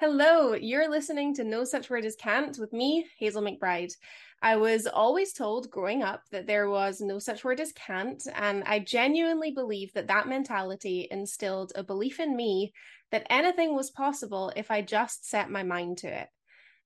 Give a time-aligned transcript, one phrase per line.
[0.00, 3.92] Hello, you're listening to No Such Word as Can't with me, Hazel McBride.
[4.40, 8.64] I was always told growing up that there was no such word as can't, and
[8.64, 12.72] I genuinely believe that that mentality instilled a belief in me
[13.10, 16.28] that anything was possible if I just set my mind to it.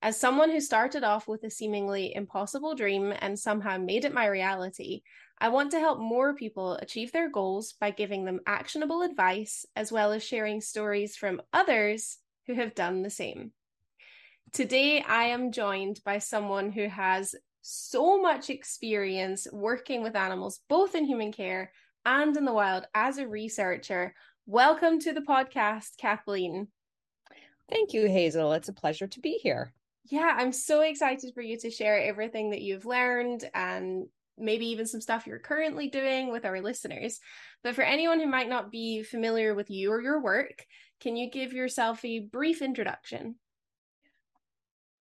[0.03, 4.27] As someone who started off with a seemingly impossible dream and somehow made it my
[4.27, 5.03] reality,
[5.39, 9.93] I want to help more people achieve their goals by giving them actionable advice as
[9.93, 13.53] well as sharing stories from others who have done the same.
[14.53, 20.95] Today, I am joined by someone who has so much experience working with animals, both
[20.95, 21.73] in human care
[22.05, 24.15] and in the wild, as a researcher.
[24.47, 26.69] Welcome to the podcast, Kathleen.
[27.71, 28.53] Thank you, Hazel.
[28.53, 29.73] It's a pleasure to be here.
[30.11, 34.87] Yeah, I'm so excited for you to share everything that you've learned and maybe even
[34.87, 37.21] some stuff you're currently doing with our listeners.
[37.63, 40.67] But for anyone who might not be familiar with you or your work,
[41.05, 43.35] can you give yourself a brief introduction?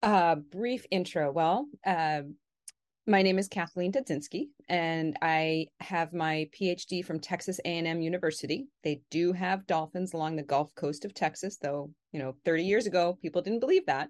[0.02, 1.30] Uh, brief intro.
[1.30, 2.22] Well, uh,
[3.06, 8.67] my name is Kathleen Dudzinski, and I have my PhD from Texas A&M University.
[8.83, 12.86] They do have dolphins along the Gulf Coast of Texas, though you know, 30 years
[12.86, 14.08] ago, people didn't believe that.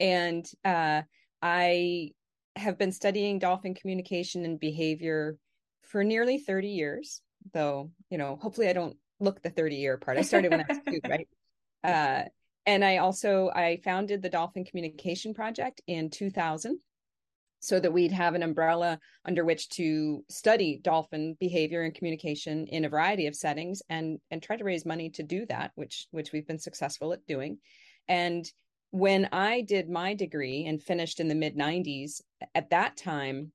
[0.00, 1.02] And uh,
[1.40, 2.10] I
[2.56, 5.36] have been studying dolphin communication and behavior
[5.82, 10.18] for nearly 30 years, though you know, hopefully, I don't look the 30 year part.
[10.18, 11.28] I started when I was two, right?
[11.82, 12.24] Uh,
[12.64, 16.78] and I also I founded the Dolphin Communication Project in 2000
[17.64, 22.84] so that we'd have an umbrella under which to study dolphin behavior and communication in
[22.84, 26.30] a variety of settings and and try to raise money to do that which which
[26.32, 27.58] we've been successful at doing
[28.06, 28.52] and
[28.90, 32.20] when i did my degree and finished in the mid 90s
[32.54, 33.50] at that time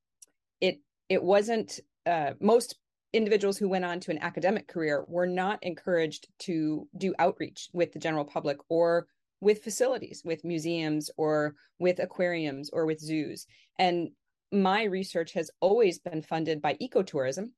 [0.60, 2.76] it it wasn't uh, most
[3.14, 7.92] individuals who went on to an academic career were not encouraged to do outreach with
[7.92, 9.08] the general public or
[9.42, 13.48] with facilities, with museums or with aquariums or with zoos.
[13.78, 14.10] And
[14.52, 17.52] my research has always been funded by ecotourism.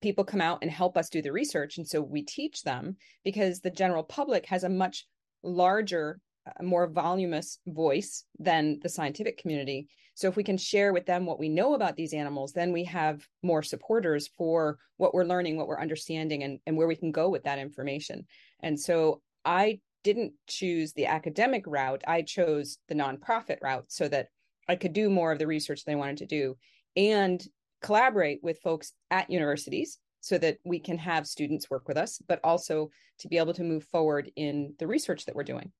[0.00, 1.76] People come out and help us do the research.
[1.76, 5.06] And so we teach them because the general public has a much
[5.42, 6.20] larger,
[6.62, 9.88] more voluminous voice than the scientific community.
[10.14, 12.84] So if we can share with them what we know about these animals, then we
[12.84, 17.12] have more supporters for what we're learning, what we're understanding, and, and where we can
[17.12, 18.26] go with that information.
[18.60, 22.02] And so I didn't choose the academic route.
[22.06, 24.28] I chose the nonprofit route so that
[24.68, 26.56] I could do more of the research that I wanted to do
[26.96, 27.42] and
[27.80, 32.40] collaborate with folks at universities so that we can have students work with us, but
[32.42, 35.72] also to be able to move forward in the research that we're doing.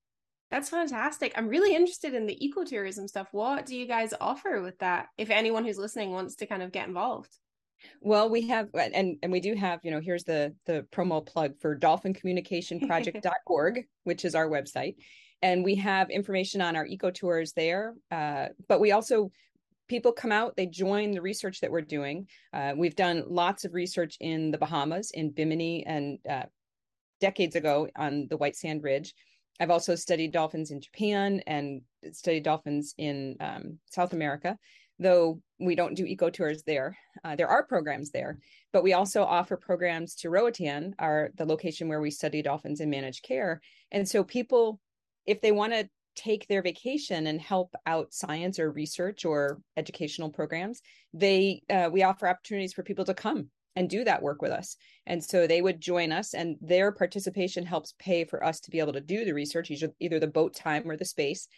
[0.51, 1.33] That's fantastic.
[1.37, 3.29] I'm really interested in the ecotourism stuff.
[3.33, 5.09] What do you guys offer with that?
[5.19, 7.37] If anyone who's listening wants to kind of get involved.
[8.01, 11.61] Well, we have and and we do have, you know, here's the the promo plug
[11.61, 14.97] for dolphincommunicationproject.org, which is our website.
[15.43, 17.95] And we have information on our eco tours there.
[18.11, 19.31] Uh, but we also
[19.89, 22.27] people come out, they join the research that we're doing.
[22.53, 26.45] Uh, we've done lots of research in the Bahamas, in Bimini, and uh,
[27.21, 29.15] decades ago on the White Sand Ridge.
[29.61, 31.81] I've also studied dolphins in Japan and
[32.13, 34.59] studied dolphins in um, South America
[34.99, 36.97] though we don't do eco tours there.
[37.25, 38.39] Uh, there are programs there,
[38.73, 42.91] but we also offer programs to Roatan, our the location where we study dolphins and
[42.91, 43.61] manage care.
[43.91, 44.81] And so people,
[45.27, 50.31] if they want to take their vacation and help out science or research or educational
[50.31, 50.81] programs,
[51.13, 54.77] they uh, we offer opportunities for people to come and do that work with us.
[55.07, 58.81] And so they would join us, and their participation helps pay for us to be
[58.81, 59.71] able to do the research,
[60.01, 61.49] either, the boat time or the space.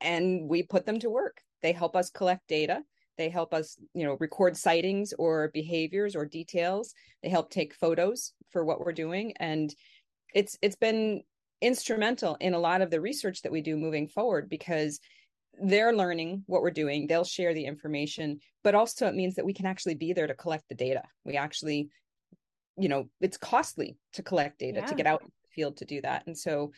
[0.00, 1.40] And we put them to work.
[1.62, 2.82] They help us collect data.
[3.16, 6.94] They help us, you know, record sightings or behaviors or details.
[7.22, 9.74] They help take photos for what we're doing, and
[10.34, 11.22] it's it's been
[11.60, 15.00] instrumental in a lot of the research that we do moving forward because
[15.62, 19.52] they're learning what we're doing they'll share the information but also it means that we
[19.52, 21.02] can actually be there to collect the data.
[21.24, 21.90] We actually
[22.76, 24.86] you know it's costly to collect data yeah.
[24.86, 26.26] to get out in the field to do that.
[26.26, 26.72] And so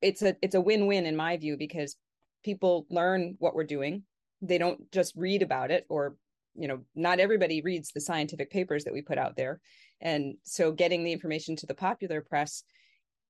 [0.00, 1.96] it's a it's a win-win in my view because
[2.44, 4.04] people learn what we're doing.
[4.42, 6.16] They don't just read about it or
[6.54, 9.60] you know not everybody reads the scientific papers that we put out there.
[10.00, 12.62] And so getting the information to the popular press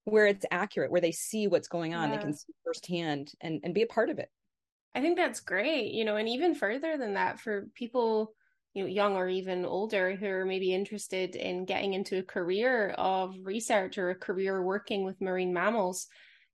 [0.05, 2.17] where it's accurate where they see what's going on yeah.
[2.17, 4.29] they can see firsthand and and be a part of it
[4.95, 8.35] i think that's great you know and even further than that for people
[8.75, 12.91] you know young or even older who are maybe interested in getting into a career
[12.91, 16.09] of research or a career working with marine mammals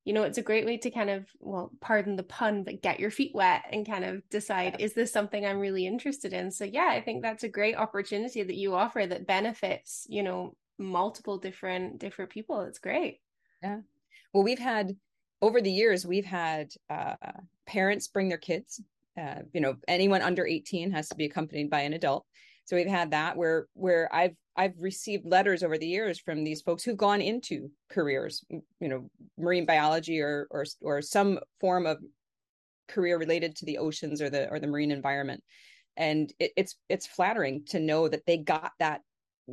[0.08, 2.98] you know, it's a great way to kind of, well, pardon the pun, but get
[2.98, 6.50] your feet wet and kind of decide, is this something I'm really interested in?
[6.50, 10.56] So, yeah, I think that's a great opportunity that you offer that benefits, you know,
[10.78, 12.62] multiple different different people.
[12.62, 13.20] It's great.
[13.62, 13.80] Yeah.
[14.32, 14.96] Well, we've had
[15.42, 17.16] over the years, we've had uh,
[17.68, 18.80] parents bring their kids.
[19.20, 22.24] Uh, you know, anyone under 18 has to be accompanied by an adult.
[22.64, 26.62] So we've had that where where I've I've received letters over the years from these
[26.62, 31.98] folks who've gone into careers, you know, marine biology or or or some form of
[32.88, 35.42] career related to the oceans or the or the marine environment.
[35.96, 39.00] And it, it's it's flattering to know that they got that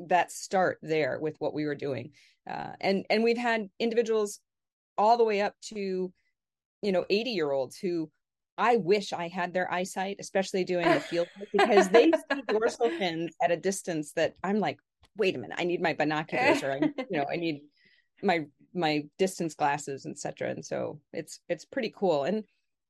[0.08, 2.12] that start there with what we were doing.
[2.50, 4.40] Uh, and and we've had individuals
[4.98, 6.12] all the way up to
[6.86, 8.10] you know 80 year olds who
[8.58, 13.36] I wish I had their eyesight, especially doing the field because they see dorsal fins
[13.42, 14.80] at a distance that I'm like,
[15.18, 17.62] wait a minute, I need my binoculars or I, you know, I need
[18.24, 20.52] my my distance glasses, etc.
[20.52, 22.24] And so it's it's pretty cool.
[22.24, 22.44] And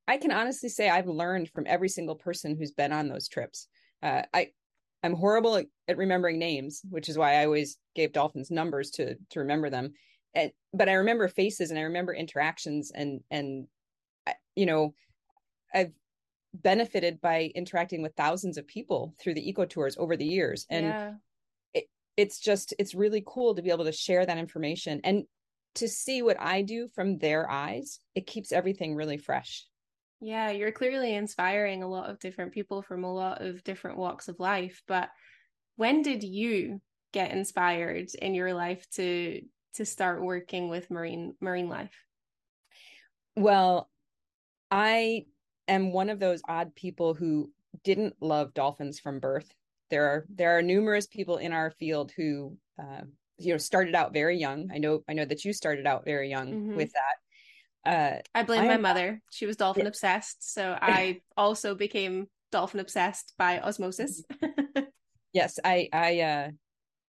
[0.07, 3.68] I can honestly say I've learned from every single person who's been on those trips.
[4.03, 4.50] Uh, I
[5.01, 9.15] I'm horrible at, at remembering names, which is why I always gave dolphins numbers to
[9.31, 9.94] to remember them
[10.36, 13.68] and, but I remember faces and I remember interactions and and
[14.56, 14.94] you know
[15.74, 15.92] I've
[16.54, 20.86] benefited by interacting with thousands of people through the eco tours over the years and
[20.86, 21.13] yeah.
[21.74, 21.86] it,
[22.16, 25.24] it's just it's really cool to be able to share that information and
[25.75, 29.66] to see what I do from their eyes it keeps everything really fresh
[30.22, 34.30] yeah you're clearly inspiring a lot of different people from a lot of different walks
[34.30, 35.10] of life but
[35.75, 36.80] when did you
[37.12, 39.42] get inspired in your life to
[39.75, 41.95] to start working with marine marine life?
[43.36, 43.89] Well,
[44.75, 45.25] I
[45.69, 47.50] am one of those odd people who
[47.86, 49.50] didn't love dolphins from birth.
[49.89, 53.04] There are there are numerous people in our field who uh,
[53.38, 54.69] you know started out very young.
[54.74, 56.75] I know I know that you started out very young mm-hmm.
[56.75, 57.89] with that.
[57.89, 59.22] Uh, I blame I my mother.
[59.31, 64.24] She was dolphin obsessed, so I also became dolphin obsessed by osmosis.
[65.33, 66.50] yes, I I uh,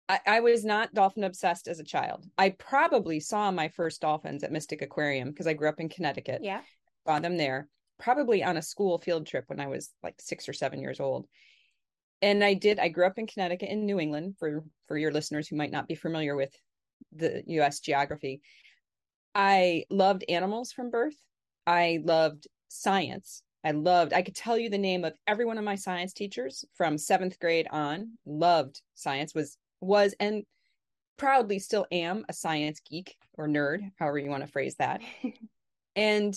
[0.09, 2.25] I, I, was not dolphin obsessed as a child.
[2.39, 6.41] I probably saw my first dolphins at Mystic Aquarium because I grew up in Connecticut.
[6.43, 6.61] Yeah.
[7.09, 7.69] Saw them there,
[7.99, 11.27] probably on a school field trip when I was like six or seven years old.
[12.21, 15.49] And I did, I grew up in Connecticut in New England for for your listeners
[15.49, 16.53] who might not be familiar with
[17.13, 18.43] the US geography.
[19.35, 21.17] I loved animals from birth.
[21.67, 23.43] I loved science.
[23.65, 26.65] I loved, I could tell you the name of every one of my science teachers
[26.75, 30.45] from seventh grade on, loved science, was was and
[31.17, 35.01] proudly still am a science geek or nerd, however you want to phrase that.
[35.97, 36.35] and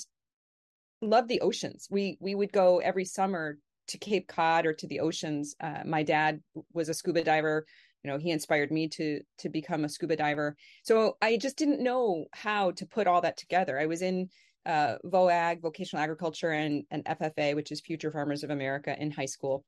[1.02, 1.88] love the oceans.
[1.90, 3.58] We we would go every summer
[3.88, 5.56] to Cape Cod or to the oceans.
[5.60, 6.42] Uh, my dad
[6.74, 7.66] was a scuba diver.
[8.04, 10.56] You know, he inspired me to to become a scuba diver.
[10.84, 13.80] So I just didn't know how to put all that together.
[13.80, 14.30] I was in
[14.66, 19.26] uh, VOAG, vocational agriculture, and and FFA, which is Future Farmers of America, in high
[19.26, 19.66] school.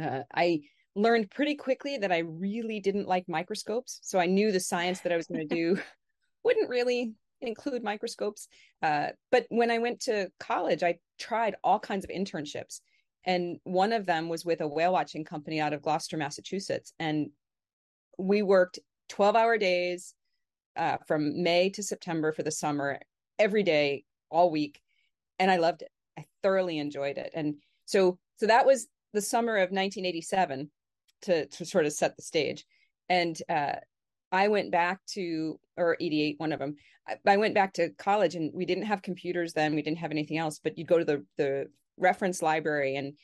[0.00, 0.60] Uh, I
[0.94, 4.00] learned pretty quickly that I really didn't like microscopes.
[4.02, 5.80] So I knew the science that I was going to do
[6.44, 8.48] wouldn't really include microscopes.
[8.82, 12.80] Uh, but when I went to college, I tried all kinds of internships.
[13.24, 16.92] And one of them was with a whale watching company out of Gloucester, Massachusetts.
[16.98, 17.30] And
[18.18, 18.78] we worked
[19.08, 20.14] 12 hour days
[20.76, 23.00] uh, from May to September for the summer,
[23.38, 24.80] every day, all week.
[25.38, 25.90] And I loved it.
[26.18, 27.30] I thoroughly enjoyed it.
[27.34, 30.70] And so, so that was the summer of 1987
[31.22, 32.64] to to sort of set the stage.
[33.08, 33.76] And uh,
[34.32, 36.76] I went back to or 88, one of them.
[37.26, 39.74] I, went back to college and we didn't have computers then.
[39.74, 41.66] We didn't have anything else, but you'd go to the the
[41.96, 43.14] reference library and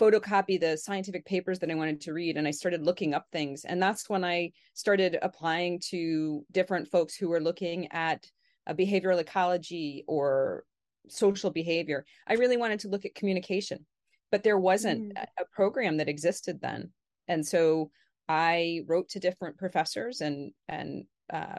[0.00, 3.66] photocopy the scientific papers that I wanted to read and I started looking up things
[3.66, 8.24] and that's when I started applying to different folks who were looking at
[8.66, 10.64] a behavioral ecology or
[11.08, 12.06] social behavior.
[12.26, 13.84] I really wanted to look at communication
[14.30, 15.24] but there wasn't mm.
[15.38, 16.90] a program that existed then
[17.28, 17.90] and so
[18.28, 21.58] i wrote to different professors and and uh,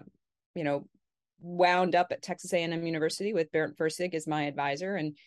[0.56, 0.88] you know
[1.42, 5.18] wound up at texas a&m university with Bernd Würsig as my advisor and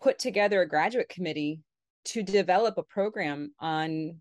[0.00, 1.60] put together a graduate committee
[2.06, 4.20] to develop a program on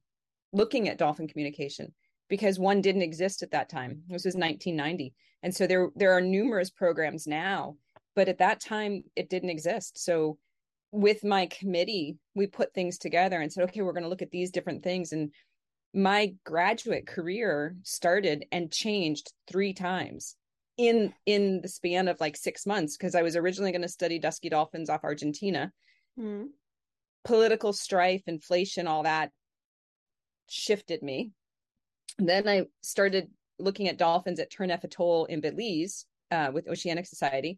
[0.53, 1.93] looking at dolphin communication
[2.29, 4.01] because one didn't exist at that time.
[4.07, 7.75] This was 1990 and so there there are numerous programs now
[8.15, 10.03] but at that time it didn't exist.
[10.03, 10.37] So
[10.91, 14.31] with my committee, we put things together and said, okay, we're going to look at
[14.31, 15.11] these different things.
[15.11, 15.31] And
[15.93, 20.35] my graduate career started and changed three times
[20.77, 24.19] in in the span of like six months because I was originally going to study
[24.19, 25.71] dusky dolphins off Argentina.
[26.19, 26.47] Mm.
[27.23, 29.31] Political strife, inflation, all that
[30.47, 31.31] shifted me.
[32.19, 37.57] then I started looking at dolphins at Turneffe Atoll in Belize uh, with Oceanic Society.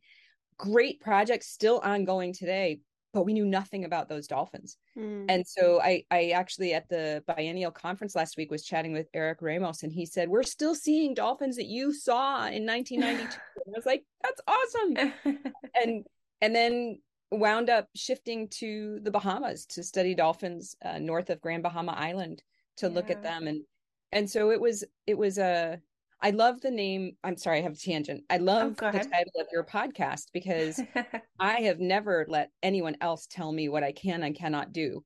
[0.57, 2.79] Great project, still ongoing today
[3.17, 4.77] but we knew nothing about those dolphins.
[4.95, 5.25] Mm.
[5.27, 9.39] And so I I actually at the biennial conference last week was chatting with Eric
[9.41, 13.39] Ramos and he said, We're still seeing dolphins that you saw in 1992.
[13.67, 15.13] I was like, That's awesome.
[15.83, 16.05] and
[16.41, 16.99] and then
[17.31, 22.43] wound up shifting to the Bahamas to study dolphins uh, north of Grand Bahama Island
[22.77, 22.93] to yeah.
[22.93, 23.63] look at them and
[24.11, 25.81] and so it was it was a
[26.21, 27.11] I love the name.
[27.23, 28.23] I'm sorry, I have a tangent.
[28.29, 30.81] I oh, love oh, the title of your podcast because
[31.39, 35.03] I have never let anyone else tell me what I can and cannot do.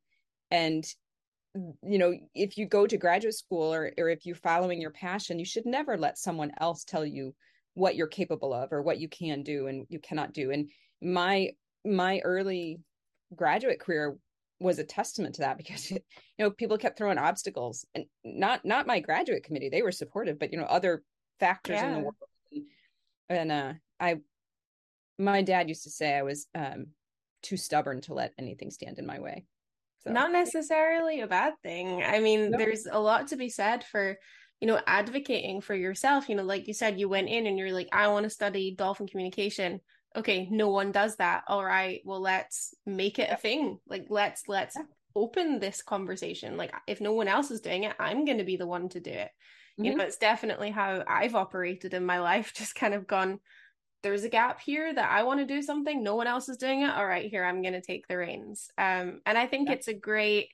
[0.52, 0.84] And
[1.56, 4.92] mm, you know, if you go to graduate school or or if you're following your
[4.92, 7.36] passion, you should never let someone else tell you
[7.74, 10.52] what you're capable of or what you can do and you cannot do.
[10.52, 10.70] And
[11.02, 11.50] my
[11.86, 12.80] my early
[13.36, 14.18] graduate career
[14.62, 16.00] was a testament to that because you
[16.40, 20.52] know people kept throwing obstacles and not not my graduate committee they were supportive but
[20.52, 21.04] you know other
[21.40, 21.88] factors yeah.
[21.88, 22.16] in the world
[23.30, 24.18] and uh i
[25.18, 26.88] my dad used to say i was um
[27.42, 29.44] too stubborn to let anything stand in my way
[30.04, 30.12] so.
[30.12, 32.58] not necessarily a bad thing i mean no.
[32.58, 34.16] there's a lot to be said for
[34.60, 37.74] you know advocating for yourself you know like you said you went in and you're
[37.74, 39.82] like i want to study dolphin communication
[40.16, 41.44] okay no one does that.
[41.48, 43.80] All right well let's make it a thing.
[43.88, 44.78] Like let's let's
[45.16, 46.58] open this conversation.
[46.58, 49.00] Like if no one else is doing it i'm going to be the one to
[49.00, 49.30] do it.
[49.80, 49.86] Mm-hmm.
[49.86, 53.40] you know it's definitely how i've operated in my life just kind of gone
[54.04, 56.82] there's a gap here that i want to do something no one else is doing
[56.82, 56.92] it.
[56.92, 58.70] All right here i'm going to take the reins.
[58.78, 59.76] Um and i think yeah.
[59.76, 60.50] it's a great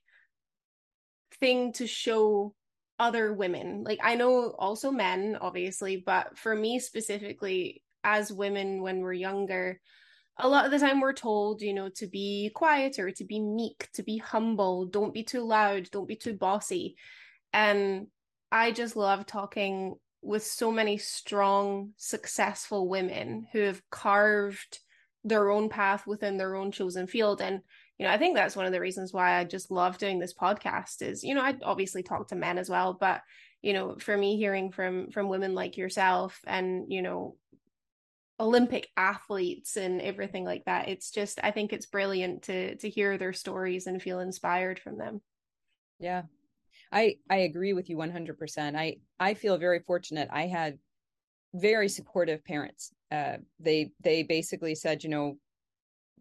[1.39, 2.53] thing to show
[2.99, 3.83] other women.
[3.83, 9.81] Like i know also men obviously but for me specifically as women when we're younger
[10.39, 13.89] a lot of the time we're told you know to be quieter to be meek
[13.91, 16.95] to be humble don't be too loud don't be too bossy.
[17.53, 18.07] And
[18.51, 24.79] i just love talking with so many strong successful women who have carved
[25.25, 27.41] their own path within their own chosen field.
[27.41, 27.61] And
[27.97, 30.33] you know i think that's one of the reasons why i just love doing this
[30.33, 33.21] podcast is you know i obviously talk to men as well but
[33.63, 37.35] you know for me hearing from from women like yourself and you know
[38.39, 40.89] Olympic athletes and everything like that.
[40.89, 44.97] It's just I think it's brilliant to to hear their stories and feel inspired from
[44.97, 45.21] them.
[45.99, 46.23] Yeah.
[46.91, 48.75] I I agree with you 100%.
[48.75, 50.29] I I feel very fortunate.
[50.31, 50.77] I had
[51.53, 52.91] very supportive parents.
[53.11, 55.37] Uh they they basically said, you know,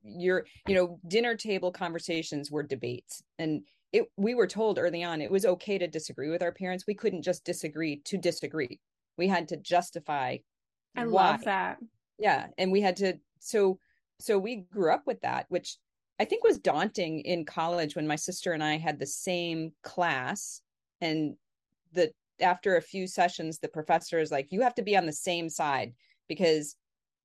[0.02, 5.20] your you know, dinner table conversations were debates and it we were told early on
[5.20, 6.84] it was okay to disagree with our parents.
[6.86, 8.80] We couldn't just disagree to disagree.
[9.18, 10.38] We had to justify
[10.96, 11.32] I why.
[11.32, 11.78] love that
[12.18, 13.78] yeah and we had to so
[14.18, 15.76] so we grew up with that which
[16.18, 20.60] i think was daunting in college when my sister and i had the same class
[21.00, 21.34] and
[21.92, 25.12] the after a few sessions the professor is like you have to be on the
[25.12, 25.92] same side
[26.28, 26.76] because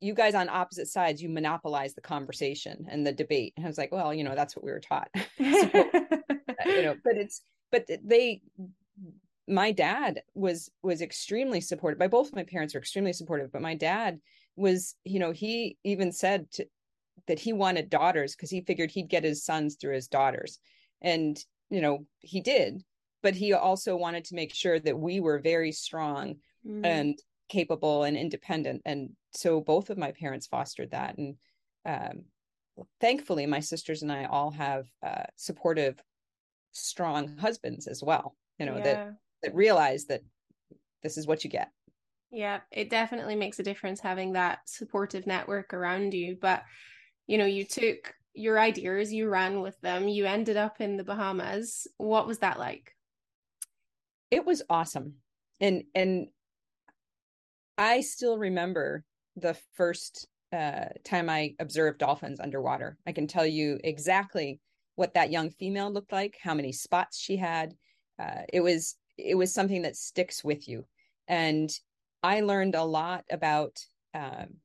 [0.02, 3.54] you guys on opposite sides you monopolize the conversation and the debate.
[3.56, 5.10] And i was like well you know that's what we were taught.
[5.38, 5.70] So,
[6.66, 8.42] uh, you know but it's but they
[9.48, 12.00] my dad was was extremely supportive.
[12.00, 14.20] By both my parents are extremely supportive but my dad
[14.56, 16.66] was you know he even said to,
[17.28, 20.60] that he wanted daughters because he figured he'd get his sons through his daughters
[21.02, 21.40] and
[21.70, 22.84] you know he did
[23.24, 26.36] but he also wanted to make sure that we were very strong
[26.68, 26.84] mm-hmm.
[26.84, 31.36] and capable and independent and so both of my parents fostered that and
[31.86, 32.24] um,
[33.00, 36.02] thankfully my sisters and i all have uh, supportive
[36.72, 38.84] strong husbands as well you know yeah.
[38.84, 40.22] that that realize that
[41.04, 41.72] this is what you get
[42.32, 46.38] yeah, it definitely makes a difference having that supportive network around you.
[46.40, 46.64] But,
[47.28, 51.04] you know, you took your ideas, you ran with them, you ended up in the
[51.04, 51.88] Bahamas.
[51.98, 52.96] What was that like?
[54.32, 55.16] It was awesome.
[55.60, 56.28] And and
[57.78, 59.04] I still remember
[59.36, 62.98] the first uh, time I observed dolphins underwater.
[63.06, 64.60] I can tell you exactly
[64.96, 67.74] what that young female looked like, how many spots she had.
[68.18, 70.86] Uh, it was it was something that sticks with you.
[71.28, 71.72] And
[72.24, 73.80] I learned a lot about
[74.14, 74.58] um,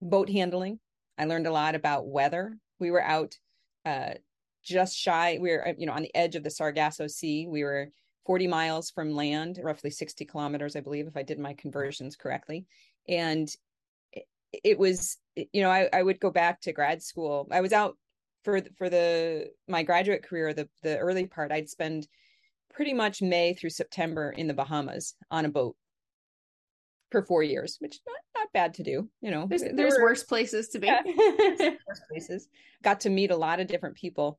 [0.00, 0.78] boat handling.
[1.18, 2.56] I learned a lot about weather.
[2.78, 3.36] We were out
[3.84, 4.14] uh,
[4.62, 5.38] just shy.
[5.40, 7.46] We were, you know, on the edge of the Sargasso Sea.
[7.48, 7.88] We were
[8.26, 12.66] 40 miles from land, roughly 60 kilometers, I believe, if I did my conversions correctly.
[13.08, 13.48] And
[14.12, 17.48] it, it was, you know, I, I would go back to grad school.
[17.50, 17.96] I was out
[18.44, 20.54] for for the my graduate career.
[20.54, 22.06] The the early part, I'd spend
[22.72, 25.76] pretty much May through September in the Bahamas on a boat
[27.16, 29.08] for four years, which not, not bad to do.
[29.22, 30.86] You know, there's, there's were, worse places to be.
[30.86, 32.48] Yeah, worse places.
[32.82, 34.38] Got to meet a lot of different people,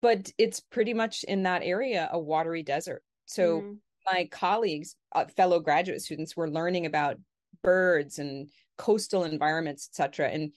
[0.00, 3.02] but it's pretty much in that area a watery desert.
[3.26, 3.76] So mm.
[4.06, 7.18] my colleagues, uh, fellow graduate students, were learning about
[7.64, 10.28] birds and coastal environments, etc.
[10.28, 10.52] And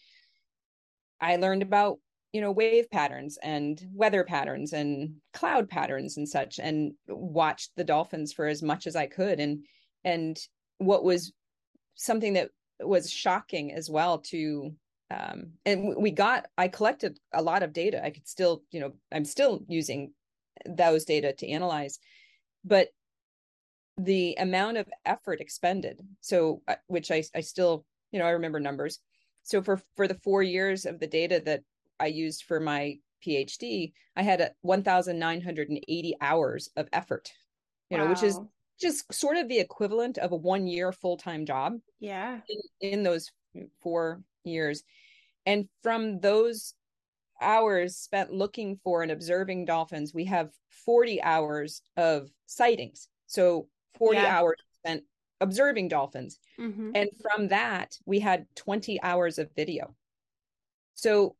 [1.19, 1.97] I learned about
[2.31, 7.83] you know wave patterns and weather patterns and cloud patterns and such and watched the
[7.83, 9.63] dolphins for as much as i could and
[10.03, 10.37] and
[10.77, 11.31] what was
[11.95, 14.71] something that was shocking as well to
[15.09, 18.93] um, and we got i collected a lot of data i could still you know
[19.11, 20.13] i'm still using
[20.65, 21.99] those data to analyze
[22.63, 22.89] but
[23.97, 28.59] the amount of effort expended so uh, which i i still you know i remember
[28.59, 28.99] numbers
[29.43, 31.61] so for for the 4 years of the data that
[31.99, 37.31] i used for my phd i had 1980 hours of effort
[37.89, 38.03] you wow.
[38.03, 38.39] know which is
[38.79, 42.39] just sort of the equivalent of a one year full-time job yeah
[42.81, 43.31] in, in those
[43.81, 44.83] four years
[45.45, 46.73] and from those
[47.41, 50.49] hours spent looking for and observing dolphins we have
[50.85, 53.67] 40 hours of sightings so
[53.97, 54.37] 40 yeah.
[54.37, 55.03] hours spent
[55.39, 56.91] observing dolphins mm-hmm.
[56.95, 59.95] and from that we had 20 hours of video
[60.95, 61.35] so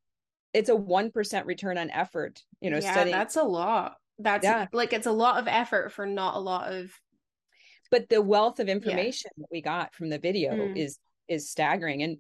[0.53, 3.15] it's a 1% return on effort you know yeah studying.
[3.15, 4.67] that's a lot that's yeah.
[4.71, 6.91] like it's a lot of effort for not a lot of
[7.91, 9.43] but the wealth of information yeah.
[9.43, 10.75] that we got from the video mm.
[10.75, 12.17] is is staggering and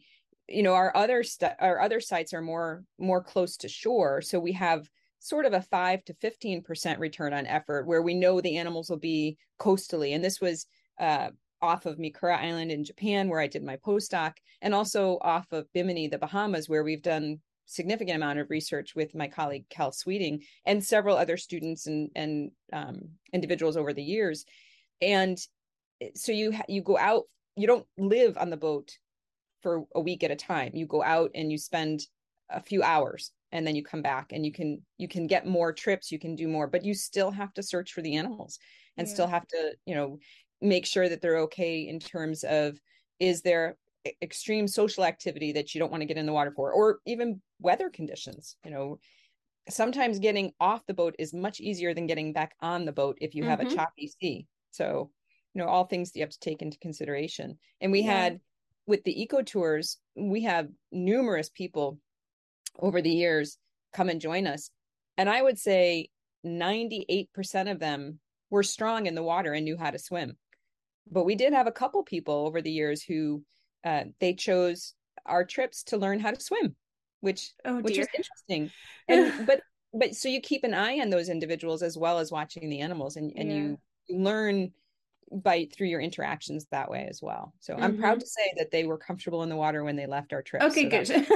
[0.47, 4.39] you know our other st- our other sites are more more close to shore so
[4.39, 8.57] we have sort of a 5 to 15% return on effort where we know the
[8.57, 10.67] animals will be coastally and this was
[10.99, 11.29] uh,
[11.61, 15.71] off of Mikura Island in Japan where I did my postdoc and also off of
[15.73, 20.43] Bimini the Bahamas where we've done significant amount of research with my colleague Cal Sweeting
[20.65, 23.01] and several other students and and um,
[23.33, 24.45] individuals over the years
[25.01, 25.37] and
[26.15, 27.23] so you you go out
[27.55, 28.91] you don't live on the boat
[29.61, 32.01] for a week at a time you go out and you spend
[32.49, 35.73] a few hours and then you come back and you can you can get more
[35.73, 38.59] trips you can do more but you still have to search for the animals
[38.97, 39.13] and yeah.
[39.13, 40.17] still have to you know
[40.61, 42.79] make sure that they're okay in terms of
[43.19, 43.77] is there
[44.21, 47.41] extreme social activity that you don't want to get in the water for or even
[47.59, 48.99] weather conditions you know
[49.69, 53.35] sometimes getting off the boat is much easier than getting back on the boat if
[53.35, 53.69] you have mm-hmm.
[53.69, 55.09] a choppy sea so
[55.57, 57.57] you know all things that you have to take into consideration.
[57.81, 58.11] And we yeah.
[58.11, 58.39] had
[58.85, 61.97] with the eco tours we have numerous people
[62.79, 63.57] over the years
[63.91, 64.69] come and join us.
[65.17, 66.09] And i would say
[66.45, 68.19] 98% of them
[68.51, 70.37] were strong in the water and knew how to swim.
[71.11, 73.43] But we did have a couple people over the years who
[73.83, 74.93] uh, they chose
[75.25, 76.75] our trips to learn how to swim
[77.21, 78.71] which oh, which is interesting.
[79.07, 82.69] And but but so you keep an eye on those individuals as well as watching
[82.69, 83.57] the animals and and yeah.
[83.57, 83.77] you
[84.09, 84.71] learn
[85.31, 87.53] by through your interactions that way as well.
[87.59, 87.83] So mm-hmm.
[87.83, 88.19] I'm proud mm-hmm.
[88.19, 90.63] to say that they were comfortable in the water when they left our trip.
[90.63, 91.27] Okay, so good.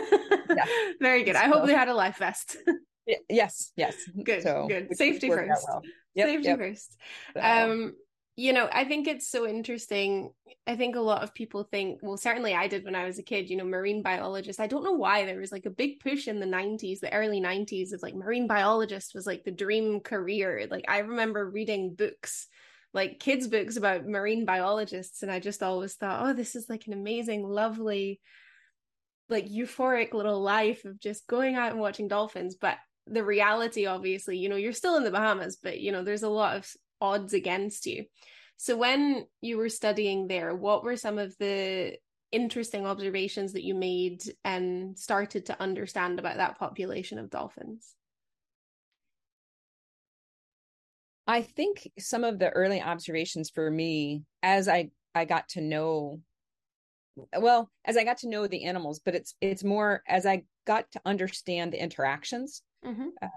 [0.50, 0.66] yeah.
[1.02, 1.36] Very good.
[1.36, 2.58] So, I hope they had a life vest.
[3.30, 3.96] yes, yes.
[4.24, 4.44] Good.
[4.44, 4.96] So, good.
[4.96, 5.66] Safety first.
[5.68, 5.82] Well.
[6.16, 6.58] Yep, Safety yep.
[6.60, 6.98] first.
[7.34, 7.42] So.
[7.42, 7.94] Um
[8.38, 10.32] you know, I think it's so interesting.
[10.66, 13.24] I think a lot of people think, well, certainly I did when I was a
[13.24, 14.60] kid, you know, marine biologist.
[14.60, 17.42] I don't know why there was like a big push in the 90s, the early
[17.42, 20.66] 90s of like marine biologist was like the dream career.
[20.72, 22.48] Like I remember reading books
[22.94, 26.88] like kids books about marine biologists and i just always thought oh this is like
[26.88, 28.20] an amazing lovely
[29.32, 32.56] like euphoric little life of just going out and watching dolphins.
[32.60, 32.78] But
[33.08, 36.30] the reality obviously you know you're still in the bahamas but you know there's a
[36.30, 38.06] lot of odds against you.
[38.58, 41.98] So when you were studying there what were some of the
[42.32, 47.96] interesting observations that you made and started to understand about that population of dolphins
[51.32, 56.20] I think some of the early observations for me as I I got to know
[57.38, 60.92] well, as I got to know the animals, but it's it's more as I got
[60.92, 62.64] to understand the interactions.
[62.86, 63.08] Mm-hmm.
[63.22, 63.28] Uh,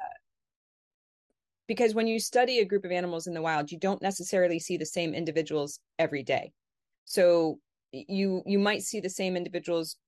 [1.69, 4.77] because when you study a group of animals in the wild, you don't necessarily see
[4.77, 6.51] the same individuals every day.
[7.05, 7.61] So
[7.93, 9.99] you you might see the same individuals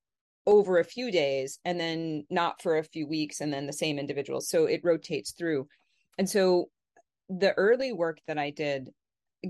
[0.44, 3.96] over a few days and then not for a few weeks and then the same
[3.96, 4.48] individuals.
[4.48, 5.68] So it rotates through.
[6.18, 6.68] And so
[7.28, 8.90] the early work that I did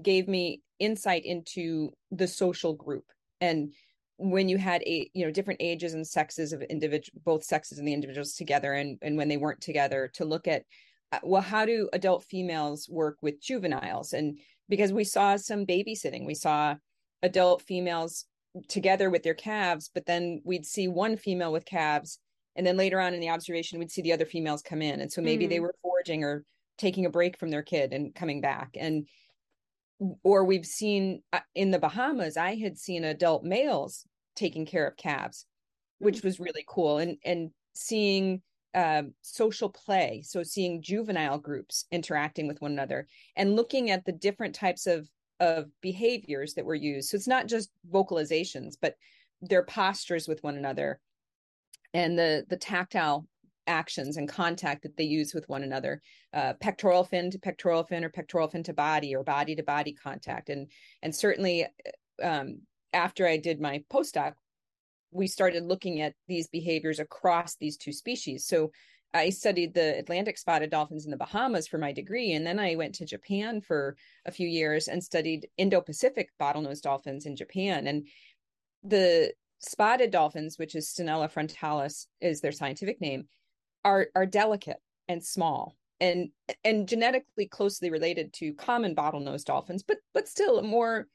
[0.02, 3.04] gave me insight into the social group.
[3.40, 3.72] And
[4.18, 7.86] when you had a you know different ages and sexes of individual both sexes and
[7.86, 10.62] the individuals together and and when they weren't together to look at
[11.12, 14.14] uh, well how do adult females work with juveniles?
[14.14, 16.74] And because we saw some babysitting we saw
[17.22, 18.24] adult females
[18.68, 22.18] together with their calves but then we'd see one female with calves
[22.56, 25.00] and then later on in the observation we'd see the other females come in.
[25.00, 25.50] And so maybe mm-hmm.
[25.50, 26.44] they were foraging or
[26.78, 28.76] taking a break from their kid and coming back.
[28.78, 29.06] And
[30.22, 34.94] or we've seen uh, in the bahamas i had seen adult males taking care of
[34.98, 35.46] calves
[35.98, 36.28] which mm-hmm.
[36.28, 36.98] was really cool.
[36.98, 38.42] And and seeing
[38.74, 44.12] uh, social play so seeing juvenile groups interacting with one another and looking at the
[44.12, 45.08] different types of
[45.40, 47.10] of behaviors that were used.
[47.10, 48.94] So it's not just vocalizations but
[49.42, 51.00] their postures with one another
[51.94, 53.26] and the the tactile
[53.66, 56.00] actions and contact that they use with one another
[56.34, 59.92] uh, pectoral fin to pectoral fin or pectoral fin to body or body to body
[59.92, 60.70] contact and
[61.02, 61.66] and certainly
[62.22, 62.60] um,
[62.92, 64.32] after i did my postdoc
[65.10, 68.70] we started looking at these behaviors across these two species so
[69.14, 72.74] I studied the Atlantic spotted dolphins in the Bahamas for my degree, and then I
[72.74, 77.86] went to Japan for a few years and studied Indo-Pacific bottlenose dolphins in Japan.
[77.86, 78.06] And
[78.82, 83.28] the spotted dolphins, which is Stenella frontalis, is their scientific name,
[83.86, 86.28] are are delicate and small and
[86.64, 91.06] and genetically closely related to common bottlenose dolphins, but but still more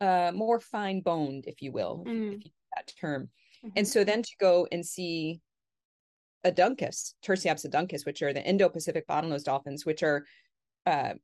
[0.00, 2.36] uh, more fine boned, if you will, mm.
[2.36, 3.30] if you that term.
[3.64, 3.78] Mm-hmm.
[3.78, 5.40] And so then to go and see
[6.46, 10.24] aduncus, Tursiops aduncus, which are the Indo-Pacific bottlenose dolphins, which are
[10.86, 11.14] uh,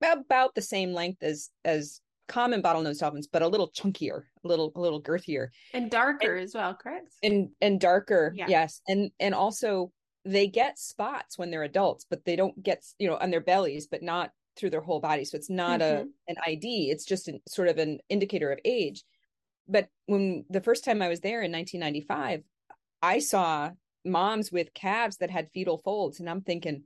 [0.00, 4.72] about the same length as as common bottlenose dolphins, but a little chunkier, a little
[4.76, 6.72] a little girthier, and darker and, as well.
[6.74, 7.12] Correct.
[7.22, 8.46] And and darker, yeah.
[8.48, 9.92] yes, and and also
[10.24, 13.86] they get spots when they're adults, but they don't get you know on their bellies,
[13.86, 15.24] but not through their whole body.
[15.24, 16.08] So it's not mm-hmm.
[16.28, 16.90] a an ID.
[16.90, 19.04] It's just an, sort of an indicator of age.
[19.68, 22.42] But when the first time I was there in 1995,
[23.02, 23.70] I saw
[24.04, 26.84] moms with calves that had fetal folds, and I'm thinking,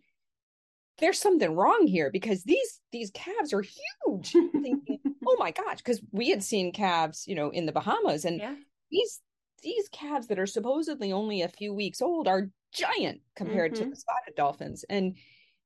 [0.98, 4.30] there's something wrong here because these these calves are huge.
[4.30, 8.38] thinking, oh my gosh, because we had seen calves, you know, in the Bahamas, and
[8.38, 8.54] yeah.
[8.90, 9.20] these
[9.62, 13.84] these calves that are supposedly only a few weeks old are giant compared mm-hmm.
[13.84, 15.16] to the spotted dolphins, and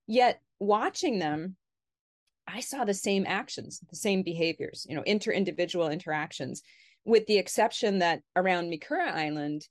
[0.06, 1.56] yet watching them,
[2.46, 6.62] I saw the same actions, the same behaviors, you know, inter-individual interactions,
[7.04, 9.66] with the exception that around Mikura Island,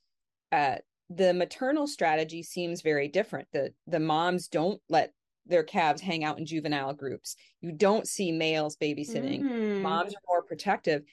[0.51, 0.75] uh,
[1.09, 3.47] the maternal strategy seems very different.
[3.53, 5.13] The the moms don't let
[5.45, 7.35] their calves hang out in juvenile groups.
[7.61, 9.41] You don't see males babysitting.
[9.41, 9.81] Mm-hmm.
[9.81, 11.03] Moms are more protective.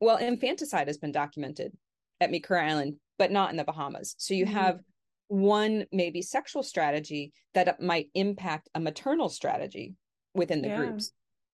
[0.00, 1.76] Well, infanticide has been documented
[2.20, 4.14] at Mikura Island, but not in the Bahamas.
[4.18, 4.54] So you mm-hmm.
[4.54, 4.80] have
[5.28, 9.94] one maybe sexual strategy that uh, might impact a maternal strategy
[10.34, 10.76] within the yeah.
[10.76, 11.12] groups.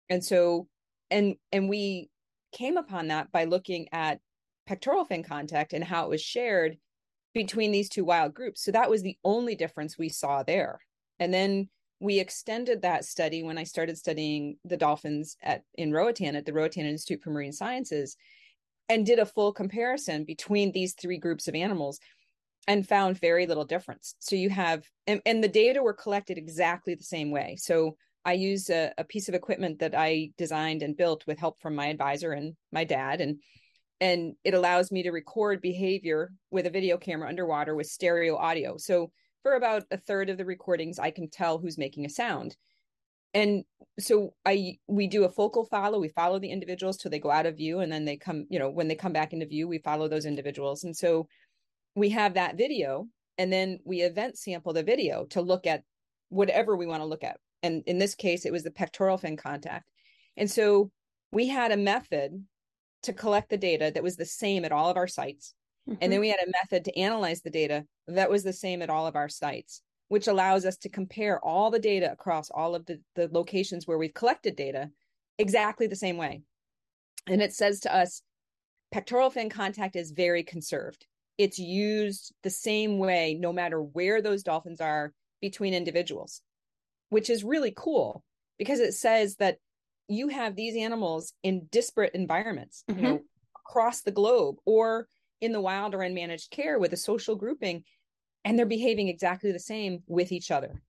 [0.09, 0.67] And so
[1.11, 2.09] and and we
[2.51, 4.19] came upon that by looking at
[4.65, 6.77] pectoral fin contact and how it was shared
[7.33, 8.63] between these two wild groups.
[8.63, 10.79] So that was the only difference we saw there.
[11.19, 16.35] And then we extended that study when I started studying the dolphins at in Roatan
[16.35, 18.15] at the Roatan Institute for Marine Sciences
[18.87, 21.99] and did a full comparison between these three groups of animals
[22.67, 24.15] and found very little difference.
[24.19, 27.55] So you have and, and the data were collected exactly the same way.
[27.59, 27.95] So
[28.25, 31.75] I used a, a piece of equipment that I designed and built with help from
[31.75, 33.39] my advisor and my dad and
[34.01, 38.77] and it allows me to record behavior with a video camera underwater with stereo audio.
[38.77, 39.11] So
[39.43, 42.55] for about a third of the recordings i can tell who's making a sound
[43.33, 43.63] and
[43.99, 47.45] so i we do a focal follow we follow the individuals till they go out
[47.45, 49.79] of view and then they come you know when they come back into view we
[49.79, 51.27] follow those individuals and so
[51.95, 55.83] we have that video and then we event sample the video to look at
[56.29, 59.37] whatever we want to look at and in this case it was the pectoral fin
[59.37, 59.89] contact
[60.37, 60.91] and so
[61.31, 62.43] we had a method
[63.03, 65.53] to collect the data that was the same at all of our sites
[65.89, 65.97] Mm-hmm.
[66.01, 68.89] And then we had a method to analyze the data that was the same at
[68.89, 72.85] all of our sites, which allows us to compare all the data across all of
[72.85, 74.89] the, the locations where we've collected data
[75.37, 76.41] exactly the same way.
[77.27, 78.21] And it says to us,
[78.91, 81.05] pectoral fin contact is very conserved.
[81.39, 86.41] It's used the same way no matter where those dolphins are between individuals,
[87.09, 88.23] which is really cool
[88.59, 89.57] because it says that
[90.07, 92.99] you have these animals in disparate environments, mm-hmm.
[92.99, 93.19] you know,
[93.65, 95.07] across the globe or
[95.41, 97.83] in the wild or in managed care with a social grouping
[98.43, 100.81] and they're behaving exactly the same with each other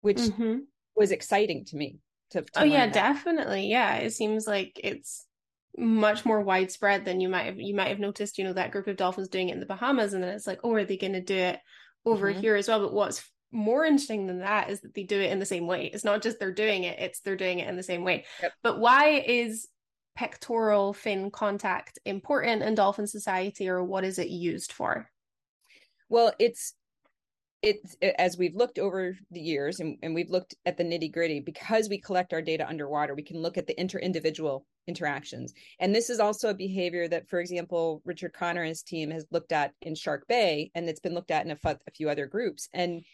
[0.00, 0.58] which mm-hmm.
[0.94, 1.98] was exciting to me
[2.30, 2.94] to, to oh yeah that.
[2.94, 5.26] definitely yeah it seems like it's
[5.78, 8.86] much more widespread than you might have you might have noticed you know that group
[8.86, 11.12] of dolphins doing it in the bahamas and then it's like oh are they going
[11.12, 11.58] to do it
[12.04, 12.40] over mm-hmm.
[12.40, 15.38] here as well but what's more interesting than that is that they do it in
[15.38, 17.82] the same way it's not just they're doing it it's they're doing it in the
[17.82, 18.52] same way yep.
[18.62, 19.68] but why is
[20.18, 25.08] pectoral fin contact important in dolphin society or what is it used for?
[26.08, 26.74] Well, it's
[27.62, 31.38] it's as we've looked over the years and, and we've looked at the nitty gritty
[31.38, 36.10] because we collect our data underwater we can look at the inter-individual interactions and this
[36.10, 39.72] is also a behavior that for example richard connor and his team has looked at
[39.82, 43.04] in shark bay and it's been looked at in a, a few other groups and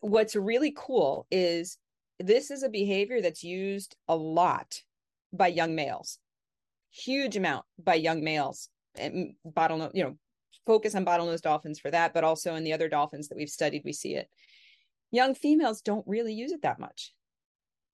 [0.00, 1.78] what's really cool is
[2.18, 4.82] this is a behavior that's used a lot
[5.32, 6.18] by young males,
[6.90, 8.68] huge amount by young males.
[8.96, 10.18] And bottlenose, you know,
[10.66, 13.82] focus on bottlenose dolphins for that, but also in the other dolphins that we've studied,
[13.84, 14.28] we see it.
[15.12, 17.12] Young females don't really use it that much.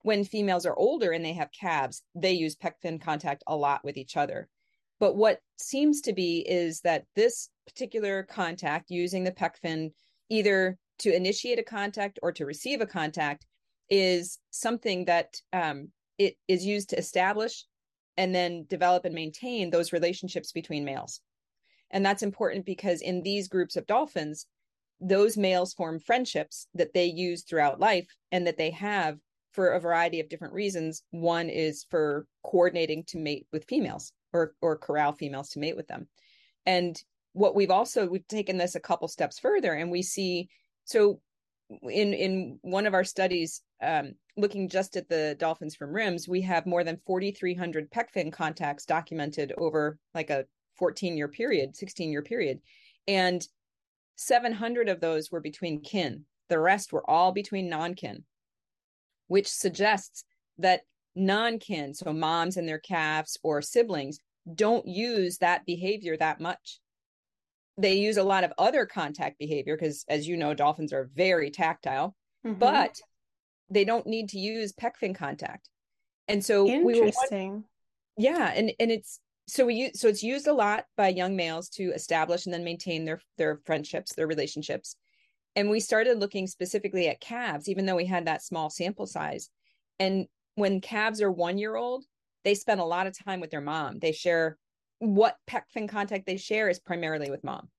[0.05, 3.83] When females are older and they have calves, they use pec fin contact a lot
[3.83, 4.47] with each other.
[4.99, 9.95] But what seems to be is that this particular contact using the pec fin
[10.29, 13.47] either to initiate a contact or to receive a contact
[13.89, 15.89] is something that um,
[16.19, 17.65] it is used to establish
[18.15, 21.19] and then develop and maintain those relationships between males.
[21.89, 24.45] And that's important because in these groups of dolphins,
[25.01, 29.17] those males form friendships that they use throughout life and that they have
[29.55, 31.03] for a variety of different reasons.
[31.11, 35.87] One is for coordinating to mate with females or or corral females to mate with
[35.87, 36.07] them.
[36.65, 40.47] And what we've also we've taken this a couple steps further and we see
[40.85, 41.19] so
[41.83, 46.41] in in one of our studies um, looking just at the dolphins from RIMS we
[46.41, 50.45] have more than 4300 pec fin contacts documented over like a
[50.77, 52.61] 14 year period 16 year period
[53.07, 53.45] and
[54.15, 58.23] 700 of those were between kin the rest were all between non-kin
[59.27, 60.23] which suggests
[60.57, 60.81] that
[61.15, 64.19] non-kin so moms and their calves or siblings
[64.53, 66.79] don't use that behavior that much.
[67.77, 71.51] They use a lot of other contact behavior because as you know dolphins are very
[71.51, 72.59] tactile mm-hmm.
[72.59, 72.99] but
[73.69, 75.69] they don't need to use pec fin contact.
[76.27, 77.63] And so interesting we were,
[78.17, 81.69] yeah and and it's so we use so it's used a lot by young males
[81.69, 84.95] to establish and then maintain their their friendships their relationships
[85.55, 89.49] and we started looking specifically at calves even though we had that small sample size
[89.99, 92.05] and when calves are one year old
[92.43, 94.57] they spend a lot of time with their mom they share
[94.99, 97.69] what pec fin contact they share is primarily with mom.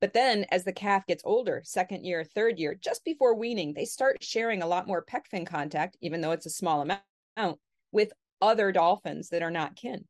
[0.00, 3.86] But then as the calf gets older, second year, third year, just before weaning, they
[3.86, 7.58] start sharing a lot more pec fin contact, even though it's a small amount,
[7.92, 10.04] with other dolphins that are not kin.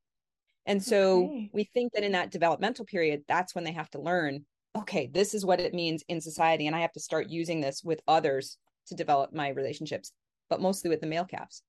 [0.66, 1.50] And so okay.
[1.52, 4.44] we think that in that developmental period, that's when they have to learn
[4.78, 6.66] okay, this is what it means in society.
[6.66, 8.58] And I have to start using this with others
[8.88, 10.12] to develop my relationships,
[10.48, 11.62] but mostly with the male calves.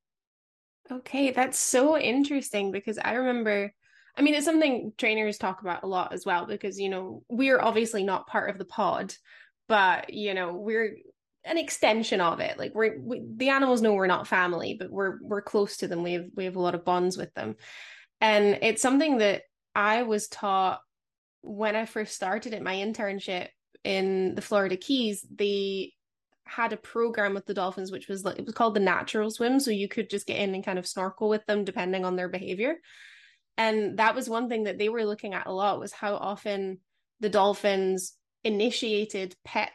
[0.92, 3.72] Okay, that's so interesting because I remember
[4.18, 7.62] I mean, it's something trainers talk about a lot as well because, you know, we're
[7.62, 9.14] obviously not part of the pod,
[9.68, 10.98] but, you know, we're
[11.46, 12.58] an extension of it.
[12.58, 16.02] Like we're, we, the animals know we're not family, but we're, we're close to them.
[16.02, 17.58] We have, we have a lot of bonds with them.
[18.20, 19.44] And it's something that
[19.76, 20.80] I was taught
[21.48, 23.48] when I first started at my internship
[23.84, 25.26] in the Florida Keys.
[25.34, 25.94] They
[26.46, 29.60] had a program with the dolphins, which was like, it was called the natural swim.
[29.60, 32.30] So you could just get in and kind of snorkel with them depending on their
[32.30, 32.76] behavior
[33.58, 36.80] and that was one thing that they were looking at a lot was how often
[37.20, 39.70] the dolphins initiated pec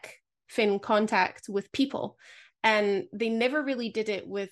[0.47, 2.17] fin contact with people
[2.63, 4.51] and they never really did it with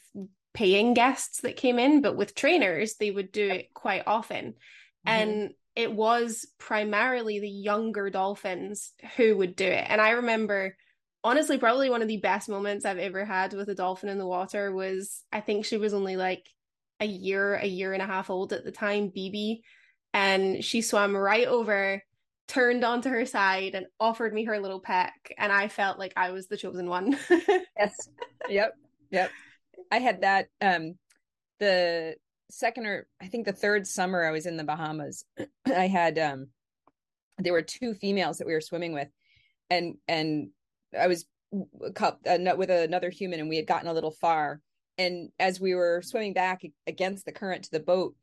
[0.53, 5.09] paying guests that came in but with trainers they would do it quite often mm-hmm.
[5.09, 10.77] and it was primarily the younger dolphins who would do it and i remember
[11.23, 14.27] honestly probably one of the best moments i've ever had with a dolphin in the
[14.27, 16.47] water was i think she was only like
[17.01, 19.61] a year, a year and a half old at the time, BB,
[20.13, 22.03] and she swam right over,
[22.47, 25.11] turned onto her side, and offered me her little pec.
[25.39, 27.19] And I felt like I was the chosen one.
[27.79, 28.09] yes.
[28.49, 28.75] Yep.
[29.11, 29.31] Yep.
[29.91, 30.95] I had that um
[31.59, 32.17] the
[32.51, 35.25] second or I think the third summer I was in the Bahamas.
[35.67, 36.49] I had um
[37.39, 39.09] there were two females that we were swimming with.
[39.71, 40.51] And and
[40.99, 44.61] I was uh, with another human and we had gotten a little far.
[44.99, 48.15] And as we were swimming back against the current to the boat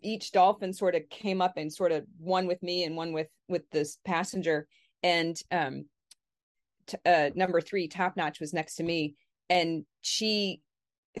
[0.00, 3.28] each dolphin sort of came up and sort of one with me and one with
[3.48, 4.66] with this passenger.
[5.02, 5.86] And um
[6.86, 9.14] t- uh number 3 top notch was next to me.
[9.48, 10.60] And she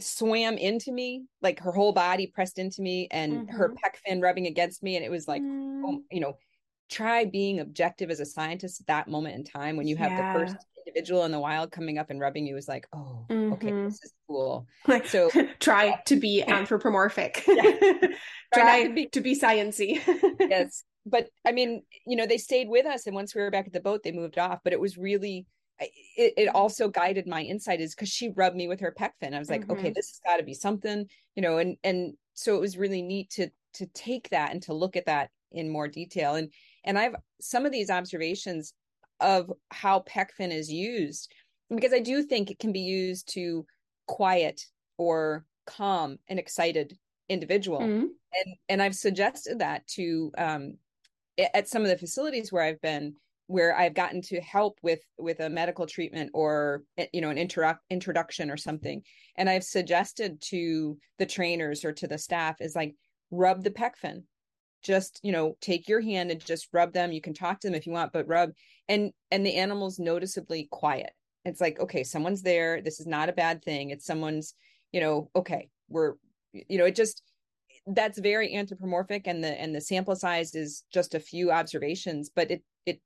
[0.02, 3.56] swam into me like her whole body pressed into me and mm-hmm.
[3.56, 5.82] her pec fin rubbing against me and it was like mm.
[5.84, 6.36] oh, you know
[6.90, 10.32] try being objective as a scientist at that moment in time when you have yeah.
[10.32, 10.56] the first
[10.86, 13.52] individual in the wild coming up and rubbing you is like, oh, mm-hmm.
[13.54, 14.66] okay, this is cool.
[14.86, 15.30] Like, so
[15.60, 17.42] try to be anthropomorphic.
[17.44, 18.08] try,
[18.54, 20.00] try to be, to be sciency.
[20.40, 23.66] yes, but I mean, you know, they stayed with us, and once we were back
[23.66, 24.60] at the boat, they moved off.
[24.62, 25.46] But it was really.
[25.78, 29.34] It, it also guided my insight is because she rubbed me with her pec fin.
[29.34, 29.72] I was like, mm-hmm.
[29.72, 33.02] okay, this has got to be something, you know, and and so it was really
[33.02, 36.34] neat to to take that and to look at that in more detail.
[36.34, 36.50] And
[36.84, 38.72] and I've some of these observations
[39.20, 41.32] of how pecfin is used
[41.74, 43.66] because I do think it can be used to
[44.06, 44.62] quiet
[44.98, 46.96] or calm an excited
[47.28, 48.04] individual mm-hmm.
[48.04, 50.76] and and I've suggested that to um
[51.54, 53.14] at some of the facilities where I've been
[53.46, 57.38] where I've gotten to help with with a medical treatment or eh, you know an
[57.38, 59.02] intro- introduction or something.
[59.36, 62.94] And I've suggested to the trainers or to the staff is like
[63.30, 64.22] rub the pecfin.
[64.82, 67.12] Just you know take your hand and just rub them.
[67.12, 68.50] You can talk to them if you want but rub.
[68.88, 71.12] And and the animal's noticeably quiet.
[71.44, 72.82] It's like okay someone's there.
[72.82, 73.90] This is not a bad thing.
[73.90, 74.54] It's someone's
[74.92, 76.14] you know okay we're
[76.52, 77.22] you know it just
[77.88, 82.50] that's very anthropomorphic and the and the sample size is just a few observations but
[82.50, 83.00] it it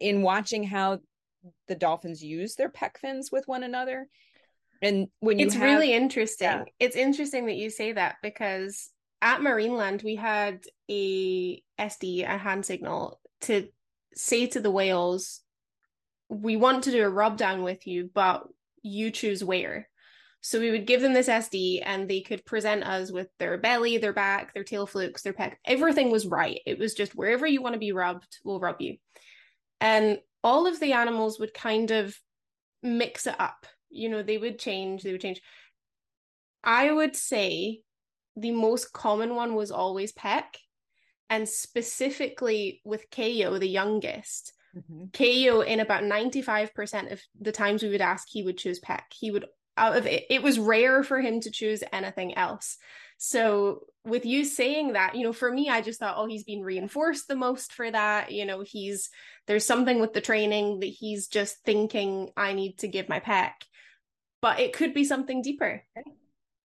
[0.00, 1.00] in watching how
[1.68, 4.08] the dolphins use their pec fins with one another.
[4.82, 6.48] And when you it's have, really interesting.
[6.48, 6.64] Yeah.
[6.78, 8.90] It's interesting that you say that because
[9.22, 13.68] at Marineland we had a SD, a hand signal, to
[14.14, 15.40] say to the whales,
[16.28, 18.46] "We want to do a rub down with you, but
[18.82, 19.88] you choose where."
[20.42, 23.96] So we would give them this SD and they could present us with their belly,
[23.96, 25.54] their back, their tail flukes, their pec.
[25.64, 26.60] Everything was right.
[26.66, 28.98] It was just wherever you want to be rubbed, we'll rub you.
[29.84, 32.18] And all of the animals would kind of
[32.82, 33.66] mix it up.
[33.90, 35.42] You know, they would change, they would change.
[36.64, 37.82] I would say
[38.34, 40.44] the most common one was always pec,
[41.28, 45.04] And specifically with Kayo, the youngest, mm-hmm.
[45.12, 49.02] Kayo, in about 95% of the times we would ask, he would choose pec.
[49.12, 49.44] He would
[49.76, 52.76] out of it, it was rare for him to choose anything else.
[53.16, 56.62] So with you saying that, you know, for me, I just thought, oh, he's been
[56.62, 58.32] reinforced the most for that.
[58.32, 59.10] You know, he's
[59.46, 63.52] there's something with the training that he's just thinking I need to give my pec.
[64.40, 65.82] But it could be something deeper.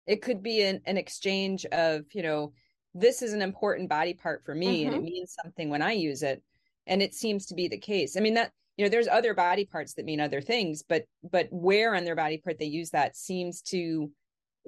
[0.06, 2.52] It could be an, an exchange of, you know,
[2.94, 4.86] this is an important body part for me mm-hmm.
[4.86, 5.12] and it mm-hmm.
[5.12, 6.42] means something when I use it.
[6.86, 8.16] And it seems to be the case.
[8.16, 11.48] I mean, that you know there's other body parts that mean other things but but
[11.50, 14.10] where on their body part they use that seems to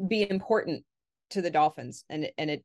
[0.07, 0.85] be important
[1.31, 2.05] to the dolphins.
[2.09, 2.65] And and it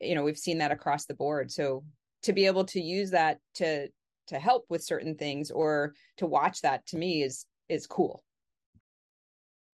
[0.00, 1.50] you know we've seen that across the board.
[1.50, 1.84] So
[2.24, 3.88] to be able to use that to
[4.28, 8.22] to help with certain things or to watch that to me is is cool.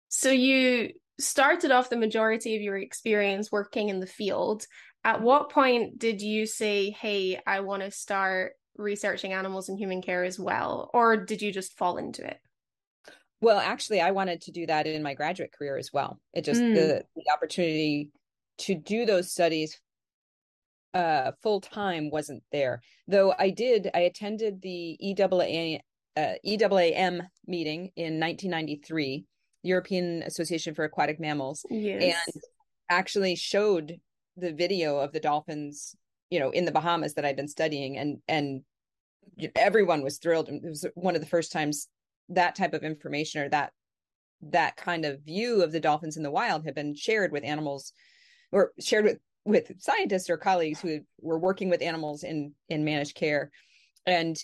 [0.09, 4.67] So you started off the majority of your experience working in the field.
[5.05, 10.00] At what point did you say hey i want to start researching animals and human
[10.02, 12.38] care as well or did you just fall into it
[13.40, 16.61] well actually i wanted to do that in my graduate career as well it just
[16.61, 16.74] mm.
[16.74, 18.11] the, the opportunity
[18.58, 19.78] to do those studies
[20.94, 25.80] uh full time wasn't there though i did i attended the EAA,
[26.16, 29.24] uh, EAAM meeting in 1993
[29.62, 32.14] european association for aquatic mammals yes.
[32.35, 32.42] and
[32.90, 33.98] actually showed
[34.37, 35.94] the video of the dolphins
[36.33, 38.62] you know in the bahamas that i'd been studying and and
[39.55, 41.88] everyone was thrilled it was one of the first times
[42.31, 43.71] that type of information or that
[44.40, 47.92] that kind of view of the dolphins in the wild had been shared with animals
[48.51, 53.14] or shared with with scientists or colleagues who were working with animals in in managed
[53.14, 53.51] care
[54.07, 54.38] and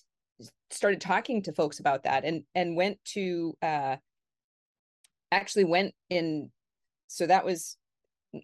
[0.70, 3.96] started talking to folks about that and and went to uh
[5.32, 6.50] actually went in
[7.06, 7.77] so that was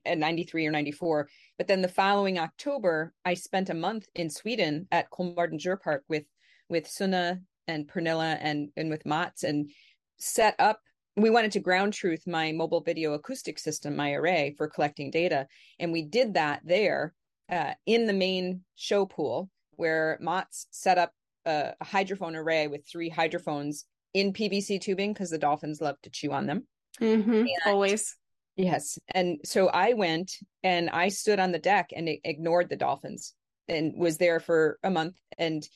[0.07, 4.89] at 93 or 94 but then the following october i spent a month in sweden
[4.91, 6.25] at kolmården djurpark with
[6.69, 9.71] with Sunna and Pernilla and and with Mats and
[10.17, 10.81] set up
[11.17, 15.47] we wanted to ground truth my mobile video acoustic system my array for collecting data
[15.79, 17.15] and we did that there
[17.51, 21.13] uh, in the main show pool where Mats set up
[21.47, 26.11] a, a hydrophone array with three hydrophones in PVC tubing because the dolphins love to
[26.11, 26.67] chew on them.
[27.01, 28.17] Mm-hmm, always.
[28.57, 28.99] Yes.
[29.13, 33.35] And so I went and I stood on the deck and ignored the dolphins
[33.69, 35.67] and was there for a month and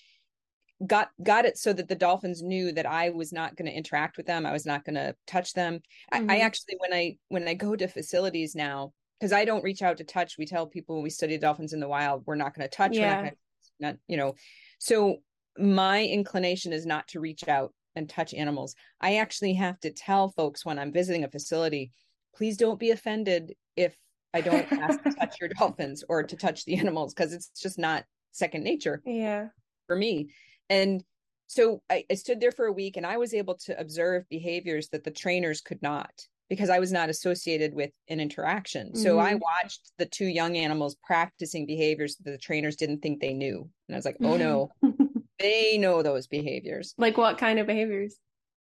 [0.86, 4.16] got got it so that the dolphins knew that I was not going to interact
[4.16, 4.46] with them.
[4.46, 5.80] I was not going to touch them.
[6.12, 6.30] Mm-hmm.
[6.30, 9.82] I, I, actually when I when I go to facilities now because I don't reach
[9.82, 10.38] out to touch.
[10.38, 12.96] We tell people when we study dolphins in the wild, we're not going to touch.
[12.96, 13.16] Yeah.
[13.16, 13.34] We're not,
[13.80, 14.34] not you know.
[14.78, 15.16] So
[15.58, 18.76] my inclination is not to reach out and touch animals.
[19.00, 21.90] I actually have to tell folks when I'm visiting a facility,
[22.38, 23.94] please don't be offended if
[24.32, 27.78] I don't ask to touch your dolphins or to touch the animals because it's just
[27.78, 29.02] not second nature.
[29.04, 29.48] Yeah.
[29.86, 30.30] For me
[30.70, 31.02] and
[31.46, 34.88] so I, I stood there for a week and I was able to observe behaviors
[34.90, 36.10] that the trainers could not
[36.50, 38.94] because I was not associated with an interaction.
[38.94, 39.26] So mm-hmm.
[39.26, 43.68] I watched the two young animals practicing behaviors that the trainers didn't think they knew.
[43.88, 44.70] And I was like, oh no,
[45.38, 46.94] they know those behaviors.
[46.96, 48.16] Like what kind of behaviors?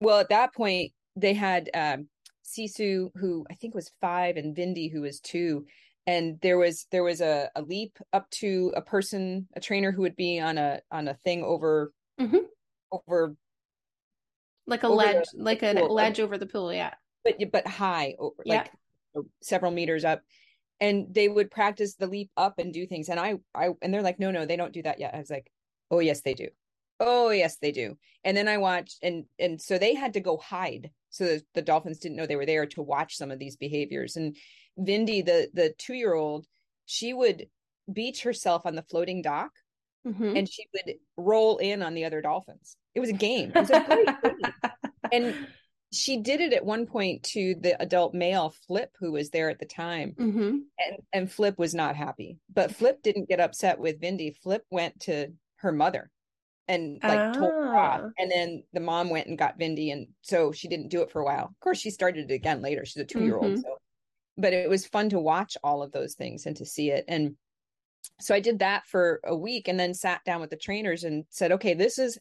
[0.00, 2.08] Well, at that point, they had um,
[2.44, 5.66] Sisu, who I think was five, and Vindi, who was two.
[6.06, 10.02] And there was there was a, a leap up to a person a trainer who
[10.02, 12.38] would be on a on a thing over mm-hmm.
[12.92, 13.34] over
[14.66, 16.94] like a ledge the, like a ledge over the pool yeah.
[17.24, 18.70] But but high over, like
[19.14, 19.22] yeah.
[19.42, 20.22] several meters up.
[20.80, 23.08] And they would practice the leap up and do things.
[23.08, 25.14] And i i and they're like no no they don't do that yet.
[25.14, 25.50] I was like
[25.90, 26.48] oh yes they do.
[27.00, 27.96] Oh yes they do.
[28.24, 31.62] And then i watched and and so they had to go hide so the, the
[31.62, 34.36] dolphins didn't know they were there to watch some of these behaviors and
[34.78, 36.46] Vindi, the the two year old,
[36.86, 37.46] she would
[37.92, 39.52] beach herself on the floating dock,
[40.06, 40.36] mm-hmm.
[40.36, 42.76] and she would roll in on the other dolphins.
[42.94, 43.52] It was a game.
[43.54, 44.82] It was a great game.
[45.12, 45.46] And
[45.92, 49.60] she did it at one point to the adult male Flip, who was there at
[49.60, 50.58] the time, mm-hmm.
[50.78, 52.38] and and Flip was not happy.
[52.52, 54.36] But Flip didn't get upset with Vindi.
[54.42, 56.10] Flip went to her mother
[56.68, 57.32] and like ah.
[57.32, 58.10] told her off.
[58.18, 61.20] And then the mom went and got Vindi, and so she didn't do it for
[61.20, 61.44] a while.
[61.46, 62.84] Of course, she started it again later.
[62.84, 63.62] She's a two year old, Mhm.
[63.62, 63.78] so
[64.36, 67.04] but it was fun to watch all of those things and to see it.
[67.06, 67.36] And
[68.20, 71.24] so I did that for a week, and then sat down with the trainers and
[71.30, 72.18] said, okay, this is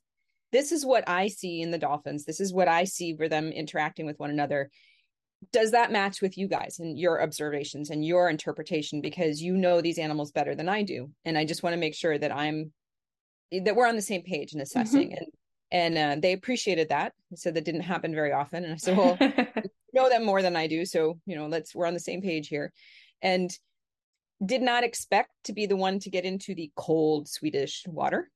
[0.51, 2.25] this is what I see in the dolphins.
[2.25, 4.69] This is what I see for them interacting with one another.
[5.51, 9.01] Does that match with you guys and your observations and your interpretation?
[9.01, 11.95] Because you know these animals better than I do, and I just want to make
[11.95, 12.71] sure that I'm
[13.61, 15.13] that we're on the same page in assessing.
[15.13, 15.27] And
[15.71, 17.13] and uh, they appreciated that.
[17.35, 20.55] Said that didn't happen very often, and I said, well, you know them more than
[20.55, 22.71] I do, so you know, let's we're on the same page here.
[23.21, 23.51] And
[24.45, 28.29] did not expect to be the one to get into the cold Swedish water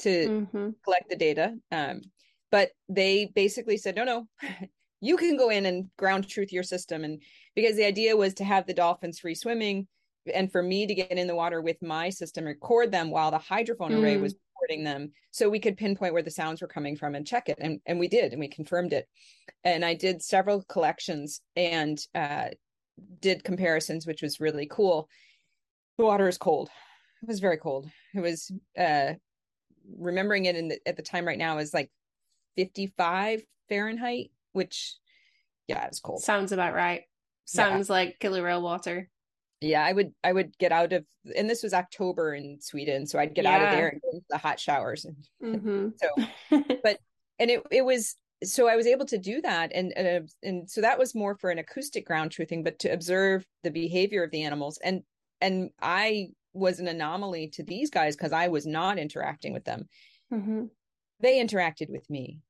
[0.00, 0.74] to Mhm.
[0.84, 1.54] collect the data.
[1.70, 2.02] Um,
[2.50, 4.28] but they basically said, no, no,
[5.00, 7.04] you can go in and ground truth your system.
[7.04, 7.22] And
[7.54, 9.86] because the idea was to have the dolphins free swimming
[10.34, 13.38] and for me to get in the water with my system, record them while the
[13.38, 14.22] hydrophone array Mm.
[14.22, 17.48] was recording them so we could pinpoint where the sounds were coming from and check
[17.48, 17.58] it.
[17.60, 19.08] And, and we did, and we confirmed it.
[19.64, 22.48] And I did several collections and uh,
[23.20, 25.08] did comparisons, which was really cool.
[25.98, 26.68] The water is cold.
[27.22, 27.88] It was very cold.
[28.14, 29.14] It was uh,
[29.96, 31.90] remembering it in the, at the time right now is like
[32.56, 34.96] 55 Fahrenheit, which
[35.68, 36.22] yeah, it's cold.
[36.22, 37.02] Sounds about right.
[37.44, 39.08] Sounds like killer whale water.
[39.62, 41.04] Yeah, I would I would get out of
[41.36, 44.26] and this was October in Sweden, so I'd get out of there and go into
[44.28, 45.06] the hot showers.
[45.40, 46.24] hmm So
[46.82, 46.98] but
[47.38, 50.80] and it it was so I was able to do that and and, and so
[50.80, 54.42] that was more for an acoustic ground truthing, but to observe the behavior of the
[54.42, 55.02] animals and
[55.40, 59.88] and I was an anomaly to these guys because I was not interacting with them.
[60.30, 60.64] hmm
[61.20, 62.40] they interacted with me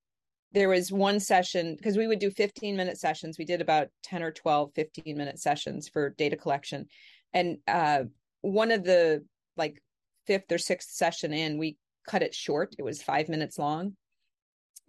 [0.52, 3.38] there was one session because we would do 15 minute sessions.
[3.38, 6.86] We did about 10 or 12 15 minute sessions for data collection.
[7.32, 8.04] And uh
[8.42, 9.24] one of the
[9.56, 9.82] like
[10.26, 11.76] fifth or sixth session in we
[12.06, 12.74] cut it short.
[12.78, 13.96] It was five minutes long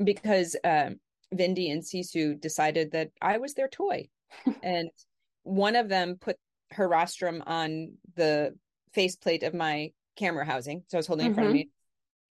[0.03, 0.99] because um
[1.33, 4.07] Vindi and Sisu decided that I was their toy.
[4.63, 4.89] And
[5.43, 6.37] one of them put
[6.71, 8.55] her rostrum on the
[8.93, 10.83] faceplate of my camera housing.
[10.87, 11.57] So I was holding it in front of Mhm.
[11.59, 11.69] me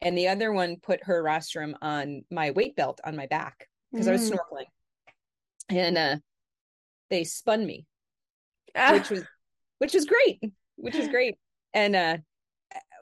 [0.03, 4.09] and the other one put her rostrum on my weight belt on my back because
[4.09, 4.37] I was Mm.
[4.37, 4.67] snorkeling.
[5.69, 6.17] And uh
[7.09, 7.87] they spun me,
[8.75, 9.25] Ah, which was
[9.79, 10.41] which was great,
[10.77, 11.37] which was great.
[11.73, 12.17] And uh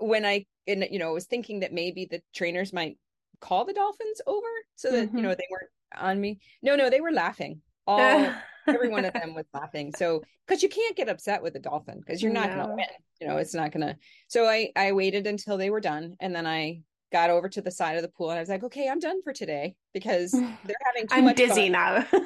[0.00, 2.96] when I and you know, I was thinking that maybe the trainers might
[3.40, 5.16] call the dolphins over so that Mhm.
[5.16, 6.38] you know they weren't on me.
[6.62, 7.62] No, no, they were laughing.
[7.86, 8.30] All
[8.68, 9.92] every one of them was laughing.
[9.92, 12.56] So because you can't get upset with a dolphin because you're not No.
[12.56, 12.86] gonna win.
[13.20, 13.96] You know, it's not gonna.
[14.28, 16.82] So I I waited until they were done, and then I
[17.12, 19.22] got over to the side of the pool and I was like, okay, I'm done
[19.22, 20.32] for today because
[20.64, 21.72] they're having too I'm much dizzy fun.
[21.72, 22.06] now.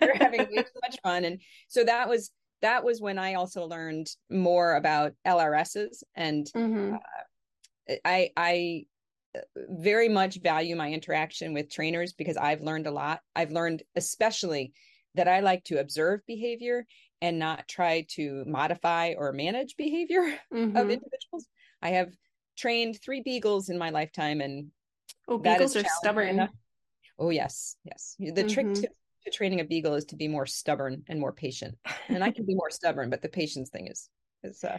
[0.00, 2.30] They're having way too much fun, and so that was
[2.62, 6.98] that was when I also learned more about LRSs and Mhm.
[8.04, 8.86] I I
[9.36, 13.20] uh, very much value my interaction with trainers because I've learned a lot.
[13.34, 14.72] I've learned especially
[15.14, 16.86] that I like to observe behavior
[17.22, 20.22] and not try to modify or manage behavior
[20.74, 20.90] of Mhm.
[20.90, 21.48] individuals.
[21.82, 22.12] I have
[22.56, 24.68] trained three beagles in my lifetime and
[25.28, 26.28] Oh, beagles are stubborn.
[26.28, 26.50] enough.
[27.18, 28.16] Oh yes, yes.
[28.18, 28.74] The trick Mhm.
[28.82, 28.88] to,
[29.24, 31.76] to training a beagle is to be more stubborn and more patient.
[32.08, 34.08] And I can be more stubborn, but the patience thing is
[34.42, 34.78] is uh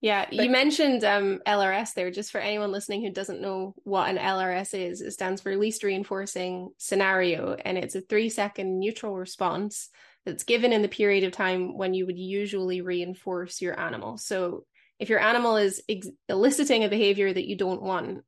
[0.00, 2.10] Yeah, But- you mentioned um, LRS there.
[2.12, 5.82] Just for anyone listening who doesn't know what an LRS is, it stands for least
[5.82, 9.88] reinforcing scenario, and it's a three second neutral response
[10.24, 14.18] that's given in the period of time when you would usually reinforce your animal.
[14.18, 14.66] So
[14.98, 18.24] if your animal is ex- eliciting a behavior that you don't want,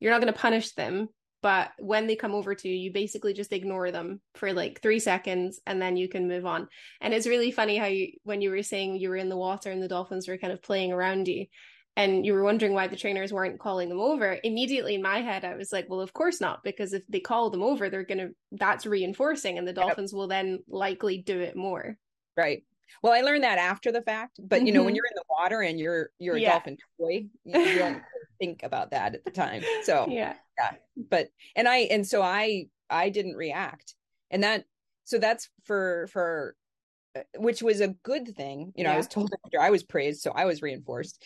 [0.00, 1.08] you're not going to punish them.
[1.42, 5.00] But when they come over to you, you basically just ignore them for like three
[5.00, 6.68] seconds and then you can move on.
[7.00, 9.72] And it's really funny how you, when you were saying you were in the water
[9.72, 11.46] and the dolphins were kind of playing around you
[11.96, 15.44] and you were wondering why the trainers weren't calling them over, immediately in my head,
[15.44, 18.18] I was like, well, of course not, because if they call them over, they're going
[18.18, 21.96] to, that's reinforcing and the dolphins will then likely do it more.
[22.36, 22.62] right.
[23.02, 24.96] Well, I learned that after the fact, but you know, when Mhm.
[24.96, 26.52] you're in the water and you're you're a Yeah.
[26.52, 28.02] dolphin toy, you, you don't
[28.40, 29.62] think about that at the time.
[29.84, 30.34] So Yeah.
[30.58, 30.72] yeah.
[30.96, 33.94] but and i and so i i didn't react
[34.30, 34.64] and that
[35.04, 36.54] so that's for for
[37.16, 40.20] uh, which was a good thing you know i was told after i was praised
[40.20, 41.24] so i was reinforced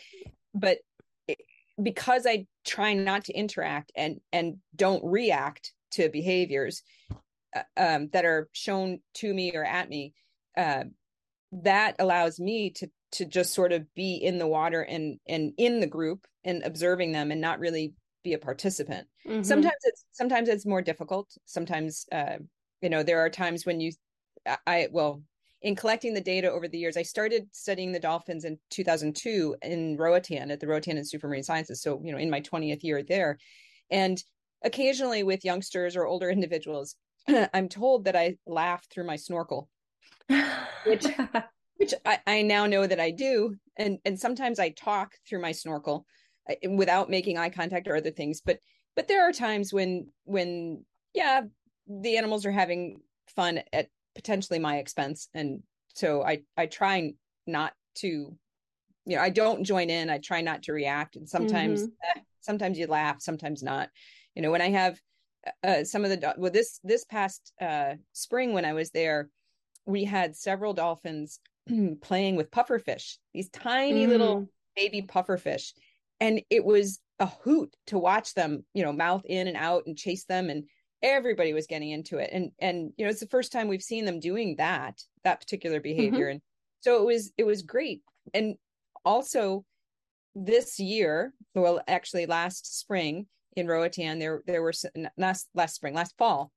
[0.54, 0.78] but
[1.26, 1.38] it,
[1.82, 6.82] because i try not to interact and and don't react to behaviors
[7.56, 10.12] uh, um that are shown to me or at me
[10.56, 10.84] uh
[11.52, 15.80] that allows me to to just sort of be in the water and and in
[15.80, 17.94] the group and observing them and not really
[18.24, 19.06] be a participant.
[19.26, 19.44] Mhm.
[19.46, 21.30] sometimes it's sometimes it's more difficult.
[21.44, 22.38] Sometimes uh
[22.82, 23.92] you know there are times when you
[24.46, 25.22] I- i well
[25.62, 29.96] in collecting the data over the years i started studying the dolphins in 2002 in
[29.96, 33.02] roatan at the roatan institute for marine sciences so you know in my 20th year
[33.02, 33.38] there.
[33.90, 34.22] And
[34.64, 36.96] occasionally with youngsters or older individuals,
[37.54, 39.68] I'm told that I laugh through my snorkel,
[40.84, 41.06] which
[41.76, 45.52] which I, I now know that I do, and and sometimes I talk through my
[45.52, 46.06] snorkel
[46.48, 48.40] uh, without making eye contact or other things.
[48.44, 48.58] But
[48.94, 51.42] but there are times when when yeah,
[51.86, 53.00] the animals are having
[53.34, 55.62] fun at potentially my expense, and
[55.94, 57.12] so I I try
[57.46, 58.06] not to,
[59.06, 60.10] you know, I don't join in.
[60.10, 62.18] I try not to react, and sometimes mm-hmm.
[62.18, 63.90] eh, sometimes you laugh, sometimes not.
[64.34, 65.00] You know, when I have
[65.62, 69.28] uh, some of the well this this past uh, spring when I was there,
[69.86, 71.40] we had several dolphins
[72.02, 74.08] playing with pufferfish, these tiny mm.
[74.08, 75.72] little baby pufferfish,
[76.20, 79.96] and it was a hoot to watch them, you know, mouth in and out and
[79.96, 80.64] chase them, and
[81.02, 82.30] everybody was getting into it.
[82.32, 85.80] And and you know, it's the first time we've seen them doing that that particular
[85.80, 86.32] behavior, mm-hmm.
[86.32, 86.40] and
[86.80, 88.02] so it was it was great.
[88.34, 88.56] And
[89.04, 89.64] also
[90.34, 93.26] this year, well, actually last spring,
[93.56, 94.74] in Roatan, there there were
[95.16, 96.52] last last spring, last fall,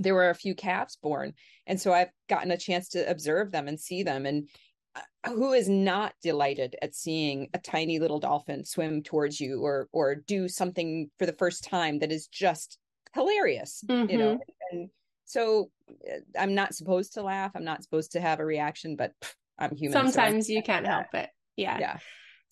[0.00, 1.34] there were a few calves born,
[1.66, 4.26] and so I've gotten a chance to observe them and see them.
[4.26, 4.48] And
[4.96, 9.88] uh, who is not delighted at seeing a tiny little dolphin swim towards you or
[9.92, 12.78] or do something for the first time that is just
[13.14, 14.10] hilarious, mm-hmm.
[14.10, 14.34] you know?
[14.34, 14.76] Mm-hmm.
[14.76, 14.90] And
[15.24, 15.70] so
[16.08, 17.52] uh, I'm not supposed to laugh.
[17.54, 19.12] I'm not supposed to have a reaction, but
[19.58, 19.92] I'm human.
[19.92, 21.28] Sometimes so you can't help it.
[21.56, 21.78] Yeah.
[21.78, 21.96] Yeah.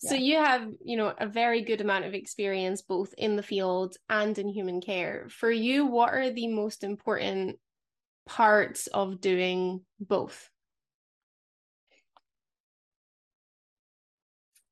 [0.01, 3.97] So you have, you know, a very good amount of experience both in the field
[4.09, 5.27] and in human care.
[5.29, 7.59] For you, what are the most important
[8.25, 10.49] parts of doing both?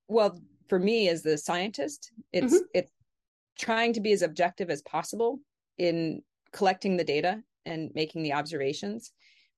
[0.08, 2.64] Well, for me as the scientist, it's mm-hmm.
[2.74, 2.92] it's
[3.60, 5.40] trying to be as objective as possible
[5.78, 6.22] in
[6.54, 9.12] collecting the data and making the observations.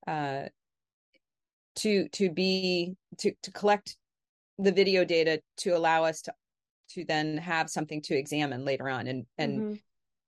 [0.08, 0.46] Uh,
[1.76, 3.96] to to be to to collect
[4.60, 6.34] the video data to allow us to
[6.90, 9.74] to then have something to examine later on and and mm-hmm.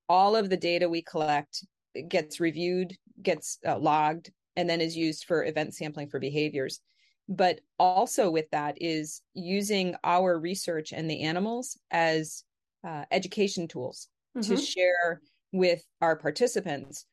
[0.09, 1.65] all of the data we collect
[2.07, 6.79] gets reviewed gets uh, logged and then is used for event sampling for behaviors
[7.27, 12.43] but also with that is using our research and the animals as
[12.87, 14.07] uh, education tools
[14.37, 14.55] mm-hmm.
[14.55, 15.21] to share
[15.51, 17.05] with our participants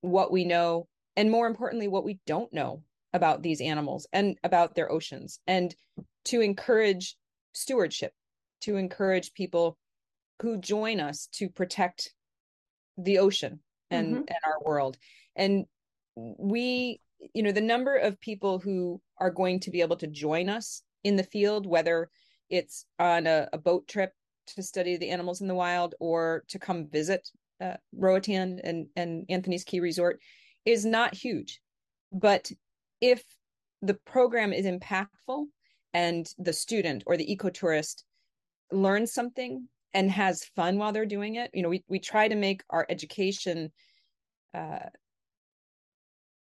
[0.00, 4.74] what we know and more importantly what we don't know about these animals and about
[4.74, 5.74] their oceans and
[6.26, 7.16] to encourage
[7.52, 8.12] stewardship,
[8.62, 9.76] to encourage people
[10.40, 12.12] who join us to protect
[12.98, 13.60] the ocean
[13.90, 14.18] and, mm-hmm.
[14.18, 14.96] and our world.
[15.36, 15.66] And
[16.16, 17.00] we,
[17.34, 20.82] you know, the number of people who are going to be able to join us
[21.04, 22.10] in the field, whether
[22.50, 24.12] it's on a, a boat trip
[24.48, 27.28] to study the animals in the wild or to come visit
[27.60, 30.20] uh, Roatan and, and Anthony's Key Resort,
[30.64, 31.60] is not huge.
[32.12, 32.50] But
[33.00, 33.22] if
[33.80, 35.46] the program is impactful
[35.94, 38.04] and the student or the ecotourist
[38.70, 41.50] learns something and has fun while they're doing it.
[41.52, 43.72] You know we, we try to make our education
[44.54, 44.88] uh,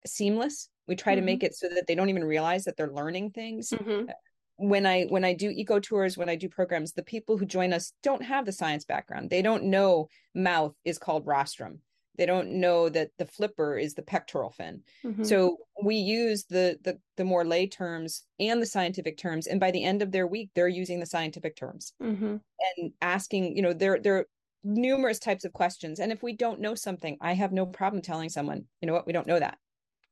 [0.07, 0.69] seamless.
[0.87, 1.21] We try mm-hmm.
[1.21, 3.71] to make it so that they don't even realize that they're learning things.
[3.71, 4.11] Mm-hmm.
[4.57, 7.73] when i when i do eco tours when i do programs the people who join
[7.73, 9.31] us don't have the science background.
[9.31, 11.81] They don't know mouth is called rostrum
[12.19, 14.83] they don't know that the flipper is the pectoral fin.
[15.05, 15.25] Mm-hmm.
[15.25, 19.71] so we use the, the the more lay terms and the scientific terms and by
[19.71, 22.37] the end of their week they're using the scientific terms mm-hmm.
[22.77, 24.27] and asking you know there there are
[24.65, 25.99] numerous types of questions.
[25.99, 29.07] And if we don't know something i have no problem telling someone you know what?
[29.07, 29.59] We don't know that.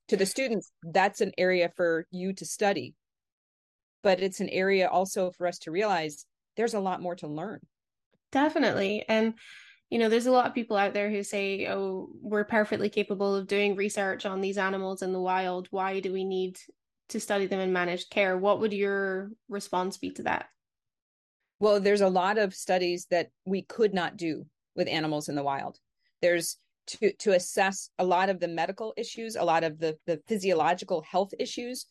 [0.08, 2.94] To the students that's an area for you to study.
[4.02, 6.24] But it's an area also for us to realize
[6.56, 7.60] there's a lot more to learn.
[8.32, 9.04] Definitely.
[9.08, 9.34] And
[9.90, 13.34] you know there's a lot of people out there who say oh we're perfectly capable
[13.34, 15.68] of doing research on these animals in the wild.
[15.70, 16.58] Why do we need
[17.10, 18.38] to study them in managed care?
[18.38, 20.46] What would your response be to that?
[21.58, 25.42] Well there's a lot of studies that we could not do with animals in the
[25.42, 25.78] wild.
[26.22, 30.20] There's to to assess a lot of the medical issues a lot of the the
[30.26, 31.86] physiological health issues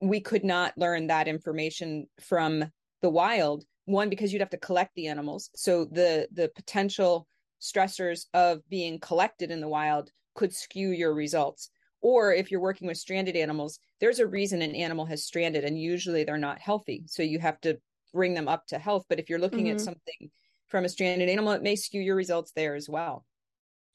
[0.00, 2.64] we could not learn that information from
[3.02, 5.50] the wild one because you'd have to collect the animals.
[5.54, 7.26] So the the potential
[7.60, 11.70] stressors of being collected in the wild could skew your results.
[12.02, 15.78] Or if you're working with stranded animals there's a reason an animal has stranded and
[15.78, 17.04] usually they're not healthy.
[17.06, 17.78] So you have to
[18.12, 19.04] bring them up to health.
[19.08, 19.76] But if you're looking mm-hmm.
[19.76, 20.30] at something
[20.66, 23.24] from a stranded animal it may skew your results there as well.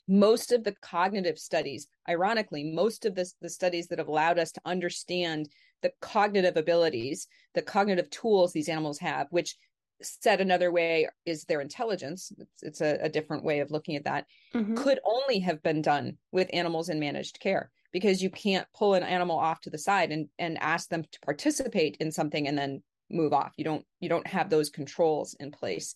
[0.07, 4.51] Most of the cognitive studies ironically most of the, the studies that have allowed us
[4.51, 5.49] to understand
[5.81, 9.55] the cognitive abilities the cognitive tools these animals have which
[10.01, 14.03] said another way is their intelligence it's, it's a, a, different way of looking at
[14.03, 14.75] that mm-hmm.
[14.75, 19.03] could only have been done with animals in managed care because you can't pull an
[19.03, 22.83] animal off to the side and and ask them to participate in something and then
[23.09, 25.95] move off you don't you don't have those controls in place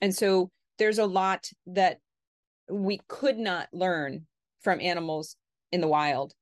[0.00, 1.98] and so there's a lot that
[2.70, 4.26] we could not learn
[4.62, 5.36] from animals
[5.72, 6.32] in the wild.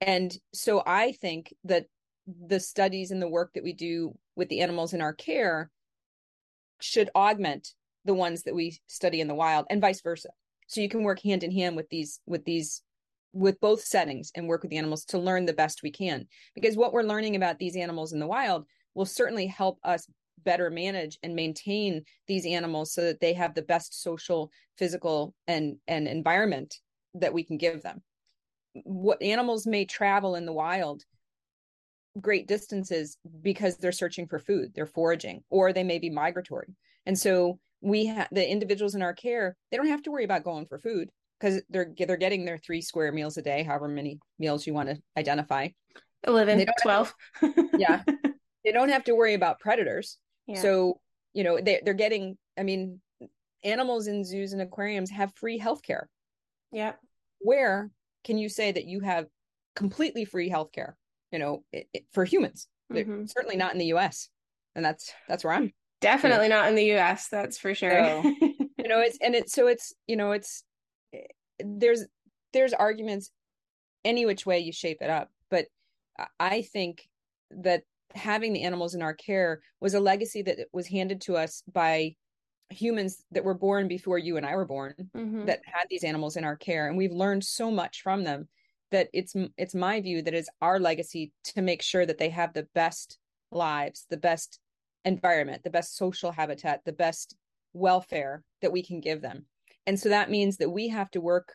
[0.00, 1.86] And so I think that
[2.26, 5.70] the studies and the work that we do with the animals in our care
[6.80, 7.68] should augment
[8.04, 10.30] the ones that we study in the wild and vice versa.
[10.68, 12.82] So you can work hand in hand with these with these
[13.32, 16.76] with both settings and work with the animals to learn the best we can because
[16.76, 18.64] what we're learning about these animals in the wild
[18.94, 20.06] will certainly help us
[20.44, 25.76] better manage and maintain these animals so that they have the best social physical and
[25.86, 26.76] and environment
[27.14, 28.02] that we can give them
[28.84, 31.04] what animals may travel in the wild
[32.20, 36.68] great distances because they're searching for food they're foraging or they may be migratory.
[37.04, 40.44] And so we have the individuals in our care they don't have to worry about
[40.44, 41.08] going for food
[41.38, 44.88] because they're they're getting their three square meals a day however many meals you want
[44.88, 45.68] to identify
[46.26, 48.02] 11 12 to, yeah.
[48.64, 50.18] They don't have to worry about predators.
[50.48, 50.60] Yeah.
[50.60, 51.00] so
[51.34, 53.00] you know they, they're getting i mean
[53.62, 56.04] animals in zoos and aquariums have free healthcare.
[56.72, 56.92] Yeah
[57.40, 57.90] where
[58.24, 59.26] can you say that you have
[59.74, 60.94] completely free healthcare
[61.36, 62.66] you know it, it, for humans.
[62.90, 63.24] Mm-hmm.
[63.26, 64.28] certainly not in the us
[64.76, 67.90] and that's that's where i'm definitely not in the us that's for sure.
[67.90, 68.22] So,
[68.78, 70.62] you know it's and it's so it's you know it's
[71.58, 72.04] there's
[72.52, 73.32] there's arguments
[74.04, 75.66] any which way you shape it up but
[76.38, 77.08] i think
[77.50, 77.82] that
[78.14, 82.14] having the animals in our care was a legacy that was handed to us by
[82.70, 85.44] humans that were born before you and I were born mm-hmm.
[85.44, 88.48] that had these animals in our care and we've learned so much from them
[88.90, 92.52] that it's it's my view that is our legacy to make sure that they have
[92.52, 93.18] the best
[93.50, 94.58] lives the best
[95.04, 97.36] environment the best social habitat the best
[97.72, 99.44] welfare that we can give them
[99.86, 101.54] and so that means that we have to work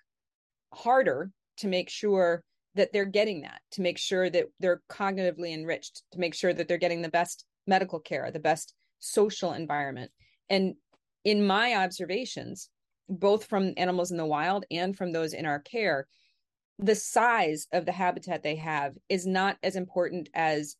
[0.73, 2.43] harder to make sure
[2.75, 6.67] that they're getting that, to make sure that they're cognitively enriched, to make sure that
[6.67, 10.11] they're getting the best medical care, the best social environment.
[10.49, 10.75] And
[11.25, 12.69] in my observations,
[13.09, 16.07] both from animals in the wild and from those in our care,
[16.82, 20.75] the size of the habitat they have is not as important as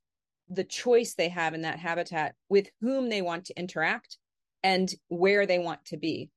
[0.50, 4.18] the choice they have in that habitat with whom they want to interact
[4.64, 6.30] and where they want to be.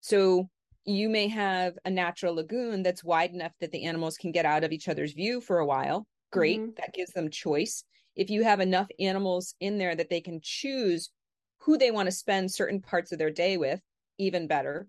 [0.00, 0.48] So
[0.86, 4.64] you may have a natural lagoon that's wide enough that the animals can get out
[4.64, 6.06] of each other's view for a while.
[6.32, 6.60] Great.
[6.60, 6.70] Mm-hmm.
[6.78, 7.84] That gives them choice.
[8.16, 11.10] If you have enough animals in there that they can choose
[11.58, 13.80] who they want to spend certain parts of their day with,
[14.18, 14.88] even better.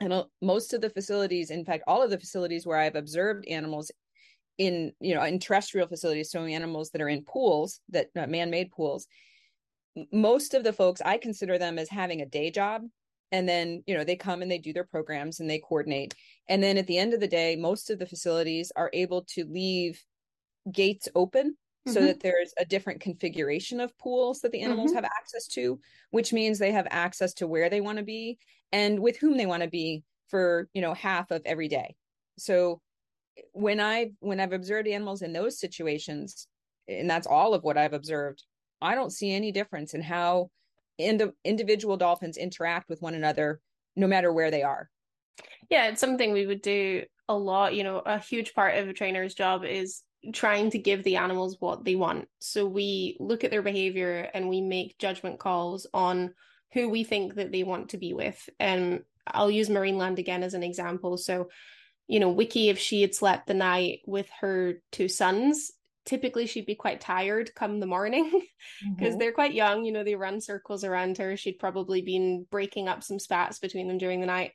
[0.00, 3.90] And most of the facilities, in fact, all of the facilities where I've observed animals
[4.56, 8.70] in, you know, in terrestrial facilities, so animals that are in pools, that uh, man-made
[8.70, 9.06] pools,
[10.12, 12.82] most of the folks I consider them as having a day job.
[13.32, 16.14] And then you know they come and they do their programs and they coordinate.
[16.48, 19.44] And then at the end of the day most of the facilities are able to
[19.44, 20.02] leave
[20.72, 21.56] gates open
[21.86, 21.94] mm-hmm.
[21.94, 24.96] so that there's a different configuration of pools that the animals mm-hmm.
[24.96, 25.78] have access to
[26.10, 28.38] which means they have access to where they want to be
[28.72, 31.94] and with whom they want to be for you know half of every day
[32.38, 32.80] so
[33.52, 36.46] when i when i've observed animals in those situations
[36.88, 38.44] and that's all of what i've observed
[38.80, 40.50] i don't see any difference in how
[40.98, 43.60] ind- individual dolphins interact with one another
[43.96, 44.90] no matter where they are
[45.70, 48.92] yeah it's something we would do a lot you know a huge part of a
[48.92, 50.02] trainer's job is
[50.32, 52.28] trying to give the animals what they want.
[52.40, 56.34] So we look at their behavior and we make judgment calls on
[56.72, 58.48] who we think that they want to be with.
[58.58, 61.16] And i'll use Marineland again as an example.
[61.16, 61.48] So
[62.10, 65.70] you know wikie if she had slept the night with her two sons
[66.04, 68.28] typically she'd be quite tired come the morning
[68.96, 69.18] because mm-hmm.
[69.18, 71.36] they're quite young you know they run circles around her.
[71.36, 74.52] She'd probably been breaking up some spats between them during the night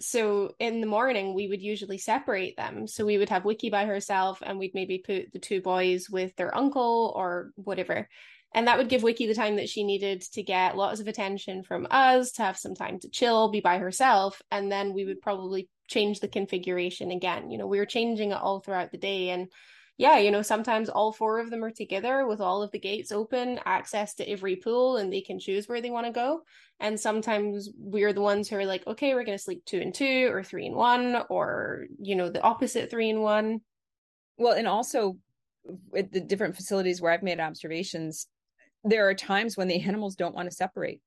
[0.00, 2.86] so in the morning we would usually separate them.
[2.86, 6.34] So we would have wikie by herself and we'd maybe put the two boys with
[6.36, 8.08] their uncle or whatever.
[8.54, 11.62] And that would give wikie the time that she needed to get lots of attention
[11.62, 14.40] from us to have some time to chill be by herself.
[14.50, 17.50] And then we would probably change the configuration again.
[17.50, 19.48] You know we were changing it all throughout the day and
[19.98, 23.10] yeah, you know, sometimes all four of them are together with all of the gates
[23.10, 26.42] open, access to every pool, and they can choose where they want to go.
[26.78, 29.92] And sometimes we're the ones who are like, okay, we're going to sleep two and
[29.92, 33.60] two, or three and one, or, you know, the opposite three and one.
[34.36, 35.18] Well, and also
[35.90, 38.28] with the different facilities where I've made observations,
[38.84, 41.00] there are times when the animals don't want to separate.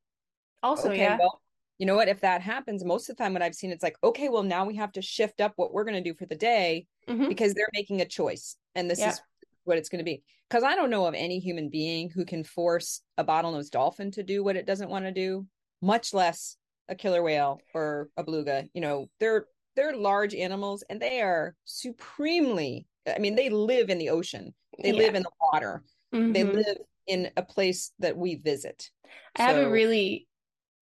[0.62, 1.18] Also, okay, yeah.
[1.18, 1.42] Well,
[1.78, 2.10] you know what?
[2.10, 4.66] If that happens, most of the time, what I've seen, it's like, okay, well, now
[4.66, 7.30] we have to shift up what we're going to do for the day mm-hmm.
[7.30, 9.22] because they're making a choice and this is
[9.64, 12.44] what it's going to be because i don't know of any human being who can
[12.44, 15.46] force a bottlenose dolphin to do what it doesn't want to do
[15.82, 16.58] much less
[16.90, 19.46] a killer whale or a beluga you know they're
[19.76, 24.92] they're large animals and they are supremely i mean they live in the ocean they
[24.92, 24.98] yeah.
[24.98, 26.34] live in the water mm-hmm.
[26.34, 28.90] they live in a place that we visit
[29.38, 30.28] i so, have a really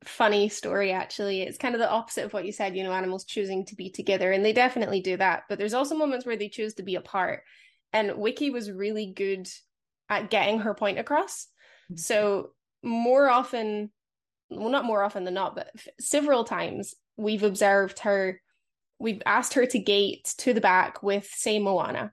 [0.06, 1.42] funny story actually.
[1.42, 3.90] It's kind of the opposite of what you said, you know, animals choosing to be
[3.90, 6.96] together and they definitely do that, but there's also moments where they choose to be
[6.96, 7.44] apart.
[7.94, 9.48] And Wikie was really good
[10.10, 11.48] at getting her point across.
[11.92, 11.98] Mm-hmm.
[11.98, 12.52] So
[12.84, 13.92] more often
[14.50, 18.42] well not more often than not, but f- several times we've observed her
[19.00, 22.12] we've asked her to gate to the back with say Moana.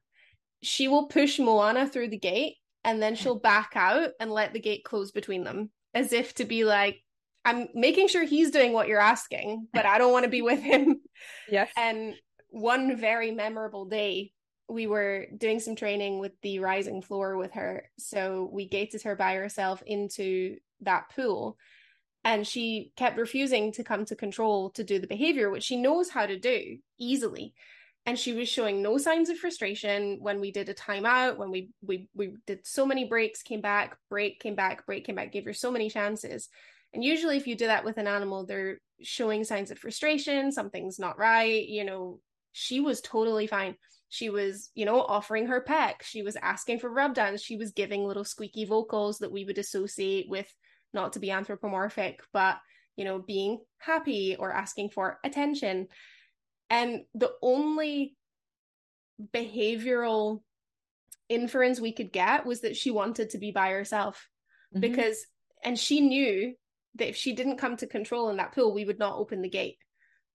[0.62, 4.60] She will push Moana through the gate and then she'll back out and let the
[4.60, 7.00] gate close between them as if to be like
[7.44, 10.60] I'm making sure he's doing what you're asking, but I don't want to be with
[10.60, 11.00] him.
[11.50, 11.70] Yes.
[11.78, 12.14] And
[12.50, 14.32] one very memorable day,
[14.68, 17.84] we were doing some training with the rising floor with her.
[17.98, 21.56] So we gated her by herself into that pool.
[22.24, 26.10] And she kept refusing to come to control to do the behavior, which she knows
[26.10, 27.54] how to do easily.
[28.04, 31.70] And she was showing no signs of frustration when we did a timeout, when we
[31.82, 35.44] we we did so many breaks, came back, break, came back, break, came back, gave
[35.44, 36.48] her so many chances
[36.96, 40.98] and usually, if you do that with an animal, they're showing signs of frustration, something's
[40.98, 41.68] not right.
[41.68, 42.20] You know,
[42.52, 43.76] she was totally fine.
[44.16, 46.02] She was, you know, offering her pec.
[46.02, 47.42] She was asking for rub downs.
[47.42, 50.50] She was giving little squeaky vocals that we would associate with
[50.94, 52.56] not to be anthropomorphic, but,
[52.96, 55.88] you know, being happy or asking for attention.
[56.70, 58.16] And the only
[59.34, 60.40] behavioral
[61.28, 64.28] inference we could get was that she wanted to be by herself
[64.74, 64.80] mm-hmm.
[64.80, 65.26] because
[65.62, 66.54] and she knew
[66.94, 69.48] that if she didn't come to control in that pool, we would not open the
[69.48, 69.76] gate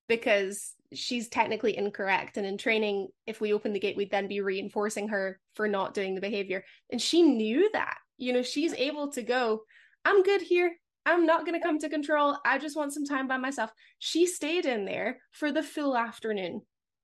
[0.08, 2.38] because she's technically incorrect.
[2.38, 5.94] And in training, if we open the gate, we'd then be reinforcing her for not
[5.94, 6.64] doing the behavior.
[6.92, 7.98] And she knew that.
[8.18, 9.62] You know, she's able to go,
[10.06, 10.74] I'm good here.
[11.06, 12.38] I'm not going to come to control.
[12.46, 13.72] I just want some time by myself.
[14.00, 16.62] She stayed in there for the full afternoon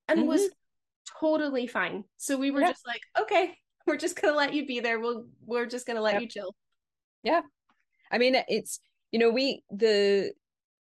[0.08, 0.28] and mm-hmm.
[0.28, 0.50] was
[1.20, 2.04] totally fine.
[2.18, 2.70] So we were yeah.
[2.70, 3.56] just like, okay,
[3.88, 5.00] we're just going to let you be there.
[5.00, 6.20] We'll, we're just going to let yeah.
[6.20, 6.56] you chill.
[7.24, 7.42] Yeah.
[8.12, 8.80] I mean, it's
[9.12, 10.32] you know we the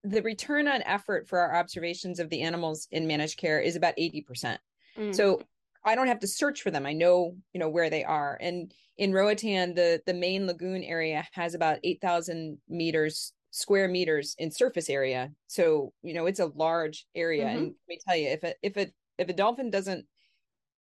[0.09, 3.97] the return on effort for our observations of the animals in managed care is about
[3.97, 4.59] 80%.
[4.97, 5.15] Mm.
[5.15, 5.43] So
[5.85, 6.87] I don't have to search for them.
[6.87, 8.39] I know, you know, where they are.
[8.41, 14.51] And in Roatan, the the main lagoon area has about 8,000 meters square meters in
[14.51, 15.31] surface area.
[15.47, 17.47] So, you know, it's a large area.
[17.47, 17.57] Mm-hmm.
[17.57, 20.07] And let me tell you, if a if a if a dolphin doesn't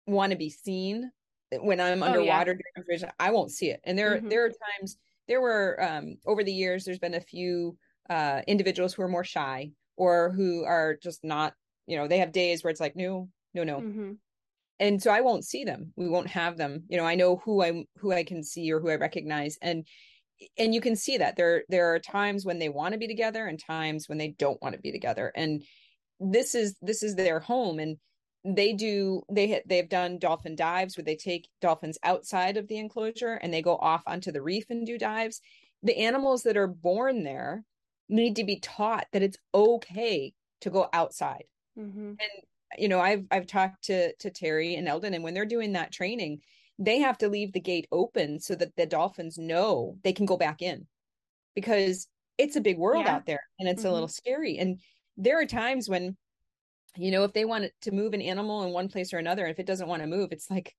[0.07, 1.11] want to be seen
[1.59, 2.59] when I'm oh, underwater
[2.89, 3.11] yeah.
[3.19, 3.81] I won't see it.
[3.85, 4.29] And there mm-hmm.
[4.29, 4.97] there are times
[5.29, 7.77] there were um, over the years there's been a few
[8.11, 11.55] uh, individuals who are more shy or who are just not
[11.87, 13.81] you know they have days where it's like no no no.
[13.81, 14.13] Mm-hmm.
[14.79, 15.93] and so i won't see them.
[15.97, 16.85] We won't have them.
[16.89, 19.57] You know i know who i who i can see or who i recognize.
[19.63, 19.87] And
[20.59, 21.37] and you can see that.
[21.37, 24.61] There there are times when they want to be together and times when they don't
[24.63, 25.33] want to be together.
[25.35, 25.63] And
[26.19, 27.79] this is this is their home.
[27.79, 27.97] And
[28.45, 33.35] they do they they've done dolphin dives where they take dolphins outside of the enclosure
[33.35, 35.41] and they go off onto the reef and do dives.
[35.83, 37.65] The animals that are born there
[38.11, 41.45] need to be taught that it's okay to go outside
[41.79, 42.09] mm-hmm.
[42.09, 42.19] and
[42.77, 45.93] you know i've i've talked to to terry and eldon and when they're doing that
[45.93, 46.41] training
[46.79, 50.37] they have to leave the gate open so that the dolphins know they can go
[50.37, 50.87] back in
[51.55, 52.09] because
[52.39, 53.15] it's a big world yeah.
[53.15, 53.91] out there and it's mm-hmm.
[53.91, 54.81] a little scary and
[55.17, 56.17] there are times when
[56.97, 59.59] you know if they want to move an animal in one place or another if
[59.59, 60.75] it doesn't want to move it's like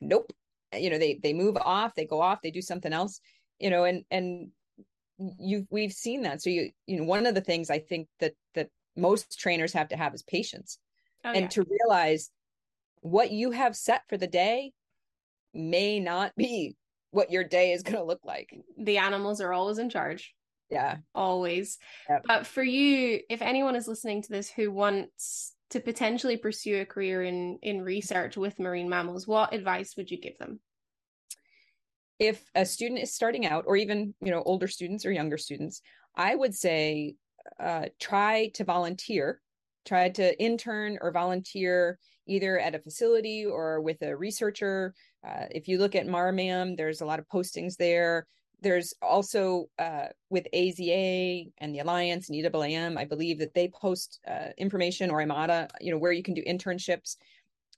[0.00, 0.32] nope
[0.76, 3.20] you know they they move off they go off they do something else
[3.58, 4.48] you know and and
[5.38, 6.42] you we've seen that.
[6.42, 9.88] So you you know one of the things i think that that most trainers have
[9.88, 10.78] to have is patience
[11.24, 11.48] oh, and yeah.
[11.48, 12.30] to realize
[13.00, 14.72] what you have set for the day
[15.54, 16.76] may not be
[17.10, 18.54] what your day is going to look like.
[18.78, 20.34] The animals are always in charge.
[20.70, 20.96] Yeah.
[21.14, 21.78] Always.
[22.08, 22.24] Yep.
[22.26, 26.86] but for you if anyone is listening to this who wants to potentially pursue a
[26.86, 30.60] career in in research with marine mammals what advice would you give them
[32.22, 35.82] if a student is starting out or even you know older students or younger students
[36.16, 37.14] i would say
[37.58, 39.40] uh, try to volunteer
[39.84, 41.98] try to intern or volunteer
[42.28, 44.94] either at a facility or with a researcher
[45.26, 48.26] uh, if you look at marmam there's a lot of postings there
[48.62, 54.20] there's also uh, with AZA and the Alliance and EAAM, I believe that they post
[54.26, 57.16] uh, information or IMATA, you know, where you can do internships.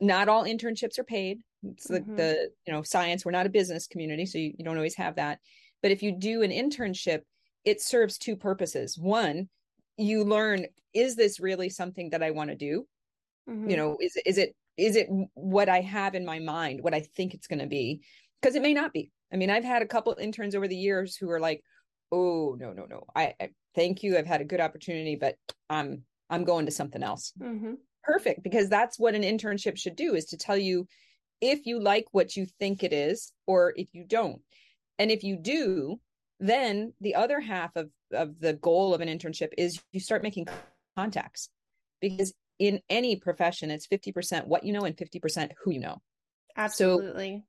[0.00, 1.40] Not all internships are paid.
[1.62, 2.16] It's mm-hmm.
[2.16, 4.96] the, the, you know, science, we're not a business community, so you, you don't always
[4.96, 5.38] have that.
[5.82, 7.20] But if you do an internship,
[7.64, 8.98] it serves two purposes.
[8.98, 9.48] One,
[9.96, 12.86] you learn, is this really something that I want to do?
[13.48, 13.70] Mm-hmm.
[13.70, 17.00] You know, is, is it, is it what I have in my mind, what I
[17.00, 18.00] think it's going to be?
[18.40, 21.16] Because it may not be I mean, I've had a couple interns over the years
[21.16, 21.62] who are like,
[22.12, 23.04] "Oh, no, no, no.
[23.16, 24.16] I, I thank you.
[24.16, 25.34] I've had a good opportunity, but
[25.68, 27.72] I'm I'm going to something else." Mm-hmm.
[28.04, 30.86] Perfect, because that's what an internship should do is to tell you
[31.40, 34.40] if you like what you think it is or if you don't.
[34.98, 35.98] And if you do,
[36.40, 40.46] then the other half of of the goal of an internship is you start making
[40.96, 41.48] contacts
[42.00, 46.00] because in any profession it's 50% what you know and 50% who you know
[46.56, 47.42] absolutely so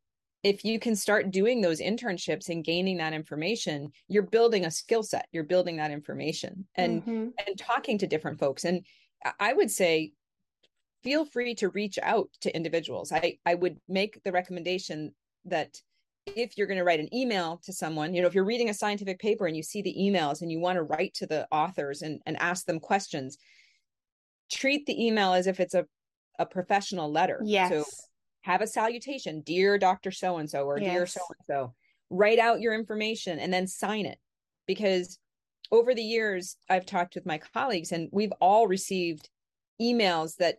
[0.44, 5.04] if you can start doing those internships and gaining that information you're building a skill
[5.04, 7.28] set you're building that information and mm-hmm.
[7.46, 8.86] and talking to different folks and
[9.40, 10.12] i would say
[11.06, 15.14] feel free to reach out to individuals i i would make the recommendation
[15.46, 15.78] that
[16.26, 18.74] if you're going to write an email to someone you know if you're reading a
[18.74, 22.02] scientific paper and you see the emails and you want to write to the authors
[22.02, 23.38] and, and ask them questions
[24.52, 25.86] treat the email as if it's a,
[26.40, 27.86] a professional letter yes so
[28.46, 30.12] have a salutation, dear Dr.
[30.12, 30.94] So and so or yes.
[30.94, 31.74] dear so and so.
[32.12, 34.20] Write out your information and then sign it.
[34.68, 35.18] Because
[35.72, 39.30] over the years, I've talked with my colleagues and we've all received
[39.82, 40.58] emails that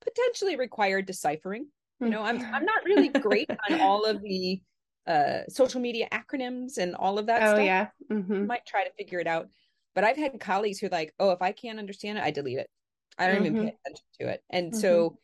[0.00, 1.66] potentially require deciphering.
[2.00, 4.60] You know, I'm I'm not really great on all of the
[5.06, 7.64] uh, social media acronyms and all of that oh, stuff.
[7.64, 7.88] yeah.
[8.10, 8.46] Mm-hmm.
[8.46, 9.48] Might try to figure it out.
[9.94, 12.58] But I've had colleagues who are like, oh, if I can't understand it, I delete
[12.58, 12.70] it.
[13.18, 13.46] I don't mm-hmm.
[13.46, 14.42] even pay attention to it.
[14.48, 14.80] And mm-hmm.
[14.80, 15.16] so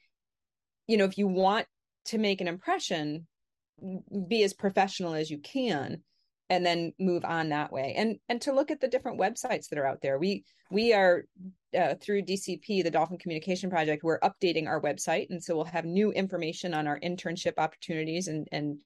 [0.87, 1.67] you know, if you want
[2.07, 3.27] to make an impression,
[4.29, 6.03] be as professional as you can
[6.49, 9.79] and then move on that way and and to look at the different websites that
[9.79, 11.25] are out there we we are
[11.77, 15.27] uh, through dcp the dolphin communication project we're updating our website.
[15.31, 18.79] And so we'll have new information on our internship opportunities and and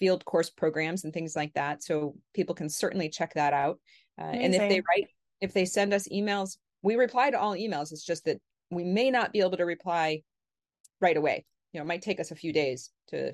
[0.00, 1.82] field course programs and things like that.
[1.82, 3.78] So people can certainly check that out.
[4.20, 5.08] Uh, and if they write
[5.40, 7.92] if they send us emails we reply to all emails.
[7.92, 8.38] It's just that
[8.70, 10.22] we may not be able to reply
[11.00, 11.44] right away.
[11.72, 13.32] You know, it might take us a few days to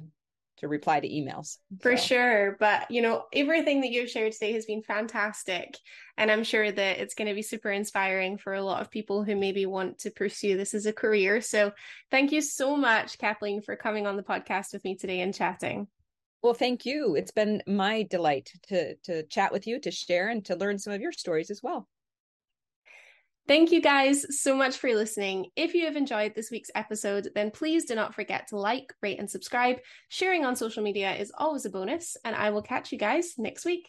[0.59, 1.59] to reply to emails.
[1.81, 2.03] For so.
[2.03, 2.57] sure.
[2.61, 5.77] But, you know, everything that you've shared today has been fantastic.
[6.17, 9.25] And I'm sure that it's going to be super inspiring for a lot of people
[9.25, 11.41] who maybe want to pursue this as a career.
[11.41, 11.73] So
[12.11, 15.89] thank you so much, Kathleen, for coming on the podcast with me today and chatting.
[16.43, 17.17] Well, thank you.
[17.17, 20.93] It's been my delight to to chat with you, to share and to learn some
[20.93, 21.89] of your stories as well.
[23.49, 25.47] Thank you guys so much for listening.
[25.57, 29.19] If you have enjoyed this week's episode, then please do not forget to like, rate,
[29.19, 29.79] and subscribe.
[30.11, 33.65] Sharing on social media is always a bonus, and I will catch you guys next
[33.65, 33.89] week.